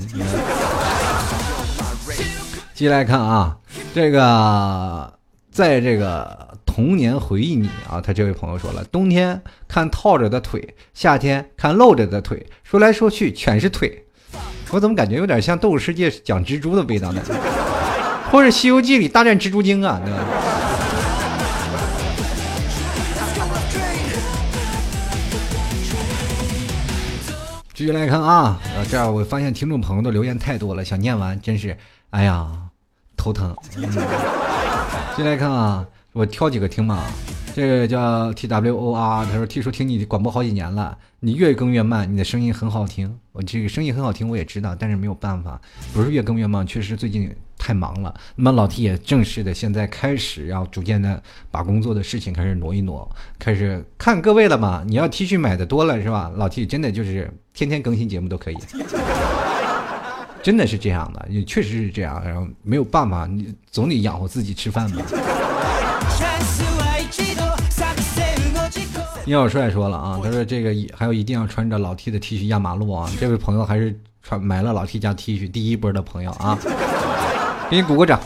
[2.74, 3.56] 接来看啊，
[3.94, 5.14] 这个
[5.52, 14.06] 在这个童年回忆里啊，他这位朋友说了，冬天看套着的腿，夏天看露着的腿，说来说去全是腿。
[14.72, 17.22] 我怎么感觉有点像《动物世界》讲蜘蛛的味道呢？
[18.32, 20.02] 或者《西游记》里大战蜘蛛精啊？
[20.04, 20.20] 对吧？
[27.82, 28.60] 继续来看啊，
[28.92, 31.76] 这样我发现听众朋友的留言太多了，想念完真是，
[32.12, 32.48] 哎呀，
[33.18, 33.56] 头疼。
[33.72, 33.82] 继
[35.16, 37.04] 续来看啊，我挑几个听吧。
[37.54, 43.20] 这个叫 T W O R，他说 T 说听你广播好几年了，你越更越慢，你的声音很好听。
[43.34, 45.60] 我这个声音很好听，我也知道，但是没有办法，
[45.94, 48.14] 不是越更越慢，确实最近太忙了。
[48.36, 54.84] 那么老 T 也正式的现在开始要逐渐的把工作的事情开始挪一挪，开始看各位了嘛。
[54.88, 56.32] 你要 T 恤买的多了是吧？
[56.36, 58.58] 老 T 真的就是天天更新节目都可以，
[60.42, 62.24] 真的是这样的，也确实是这样。
[62.24, 65.04] 然后没有办法，你总得养活自己吃饭吧。
[69.26, 73.10] 聂小帅说了啊，他说这个还有一定要穿着老 T 的 T 恤压马路啊！
[73.20, 76.58] 这位朋友还是穿买了老 T 家 T 恤第一波的朋友啊，
[77.70, 78.20] 给你鼓个掌。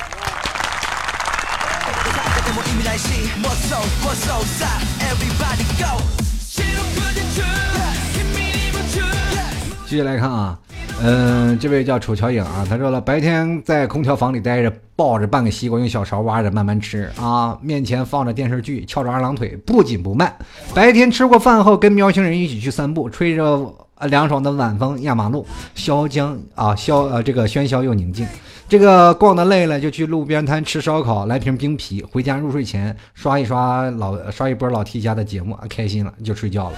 [9.88, 10.58] 继续来看啊。
[11.04, 20.34] 嗯，这位叫楚乔影啊，他说了，白天在空调房里待着，抱着半个西瓜，用小勺挖着慢慢吃啊，面前放着电视剧，翘着二郎腿，不紧不慢。
[20.74, 23.72] 白天吃过饭后，跟喵星人一起去散步，吹着
[24.08, 28.26] 凉爽的晚风压马路，萧江啊萧呃这个喧嚣又宁静。
[28.68, 36.78] 这个逛的累了，就去路边摊吃烧烤，来瓶冰啤，回家入睡前刷一刷老刷一波老 T 家的节目，开心了就睡觉了。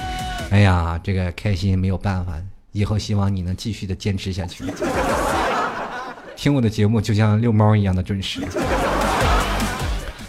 [0.49, 2.33] 哎呀，这个开心没有办法。
[2.77, 4.63] 以后希望你能继续的坚持下去，
[6.37, 8.39] 听我的节目就像遛猫一样的准时。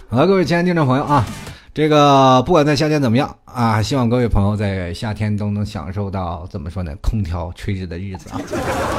[0.09, 1.26] 好了，各位亲爱的听众朋友啊。
[1.74, 6.94] 这个不管在夏天怎么样啊，希望各位朋友在夏天都能享受到怎么说呢？
[7.03, 8.40] 空调吹着的日子啊。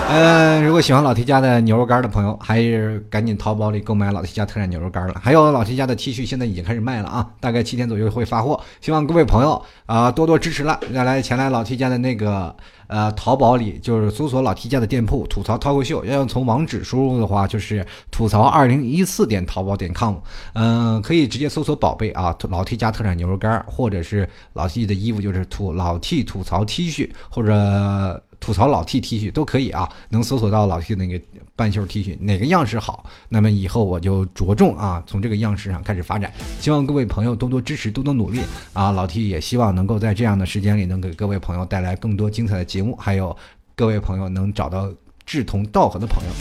[0.10, 5.16] 嗯， 如果喜欢老 T 家的牛肉干的朋友，还是赶紧淘宝里购买老 T 家特产牛肉干了。
[5.22, 8.60] 还有老 T 家的 T 恤现在已经开始卖了啊，大概七天左右会发货。
[8.80, 12.56] 希望各位朋友啊多多支持了，再来前来老 T 家的那个
[12.88, 16.06] 呃淘宝里，就是搜索老 T 家的店铺吐槽脱口秀。
[16.06, 20.16] 要从网址输入的话，就是吐槽二零一四点淘宝点 com。
[20.54, 22.64] 嗯，可以直接搜索宝贝啊老。
[22.70, 29.90] T 家特产牛肉干，或者是老 T 的衣服，就是吐老 T 吐槽 T 恤，或者吐槽老 T T 恤都可以啊。
[30.10, 31.20] 能搜索到老 T 那个
[31.56, 36.32] 半袖 T 恤，哪个样式好，那么以后我就着重啊，从这个样式上开始发展。
[36.60, 38.42] 希望各位朋友多多支持，多多努力
[38.74, 38.92] 啊！
[38.92, 43.36] 老 T 也希望能够在这样的时间里，能给各位朋友带来更多精彩的节目，还有
[43.76, 44.92] 各位朋友能找到。
[45.30, 46.32] 志同道合的朋友，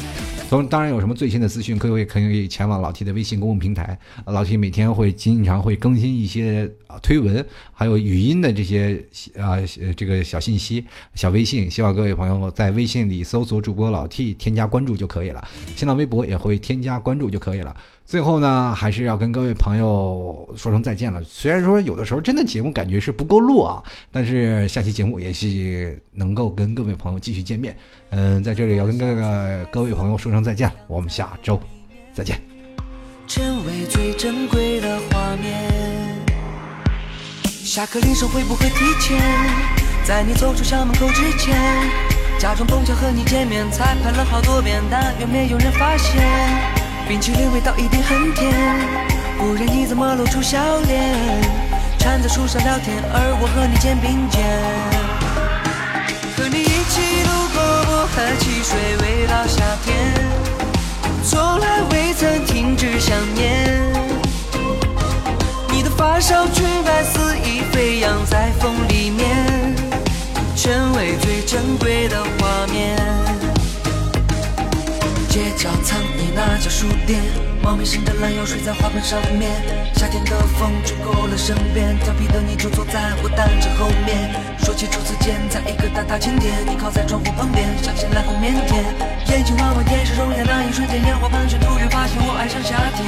[0.48, 9.04] 从当然有什么最新的资讯，各位可以前往老 T 的微信公共平台，老 T 每天会经常会更新一些啊推文，还有语音的这些
[9.38, 9.58] 啊
[9.94, 17.76] 这个小信息、小微信，希望各位朋友在微信里搜索主播老 T，添加关注就可以了，新浪微博也会添加关注就可以了。
[18.08, 21.22] 最后呢，还是要跟各位朋友说声再见了。
[21.24, 27.76] 虽然说有的时候真的节目感觉是不够录啊，但是下期节目也是能够跟各位朋友继续见面。
[28.08, 31.60] 嗯，在这里要跟各个各位朋友说声再见，我们下周
[32.14, 32.40] 再见。
[33.26, 36.24] 成为最珍贵的画面。
[37.44, 39.20] 下课铃声会不会提前？
[40.02, 41.54] 在你走出校门口之前，
[42.38, 46.87] 假装碰巧和你见面，彩排了好多遍，但愿没有人发现。
[47.08, 48.52] 冰淇淋味道一定很甜，
[49.38, 51.14] 不然你怎么露出笑脸？
[51.98, 54.44] 缠在树上聊天，而我和你肩并肩。
[56.36, 60.12] 和你一起路过薄荷汽水味道夏天，
[61.24, 63.80] 从来未曾停止想念。
[65.72, 69.74] 你的发梢裙摆肆意飞扬在风里面，
[70.54, 72.97] 成为最珍贵的画面。
[75.38, 77.20] 街角藏你那家书店，
[77.62, 79.48] 猫咪伸着懒腰睡在花盆上面。
[79.94, 84.34] 夏天的风吹过了身边，调皮的你就坐在我单车后面。
[84.58, 88.82] 说起初次见，在一个大大晴天，你靠在窗户旁边，像些来红腼腆，
[89.30, 93.06] 眼睛弯弯，眼神容颜，那一瞬间，烟花盘旋，突然发现我爱上夏天。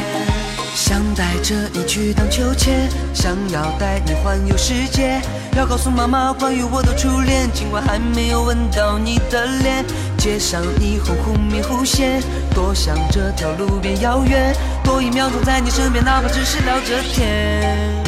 [0.72, 5.20] 想带着你去荡秋千，想要带你环游世界。
[5.56, 9.84] 要告诉妈妈关于我的初恋，尽管还没有吻到你的脸。
[10.20, 12.22] 街上霓虹忽明忽现，
[12.54, 14.54] 多想这条路变遥远，
[14.84, 18.04] 多一秒钟在你身边，哪怕只是聊着天。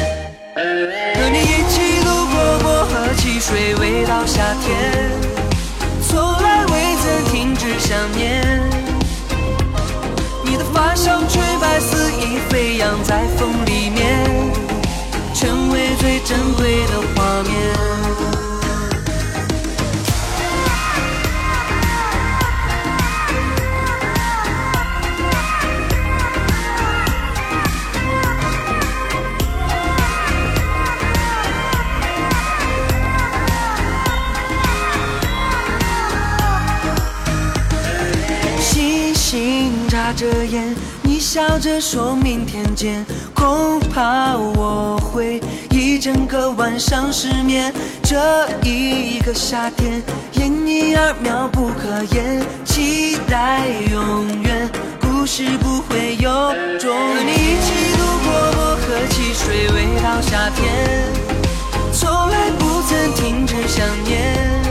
[0.53, 5.09] 和你一起路过薄荷汽水味道夏天，
[6.07, 8.61] 从来未曾停止想念。
[10.45, 14.23] 你的发香吹白肆意飞扬在风里面，
[15.33, 18.12] 成为最珍贵的画面。
[40.03, 45.39] 眨着眼，你笑着说明天见，恐怕我会
[45.69, 47.73] 一整个晚上失眠。
[48.03, 56.29] 这一个夏天，因你而妙不可言，期待永远，故事不会有
[56.77, 56.93] 终。
[56.93, 61.07] 和你一起度过薄荷汽水味道夏天，
[61.93, 64.62] 从来不曾停止想念。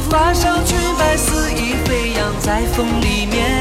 [0.00, 3.60] 发梢裙摆肆意飞扬在风里面，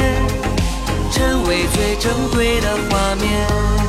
[1.12, 3.85] 成为最珍贵的画面。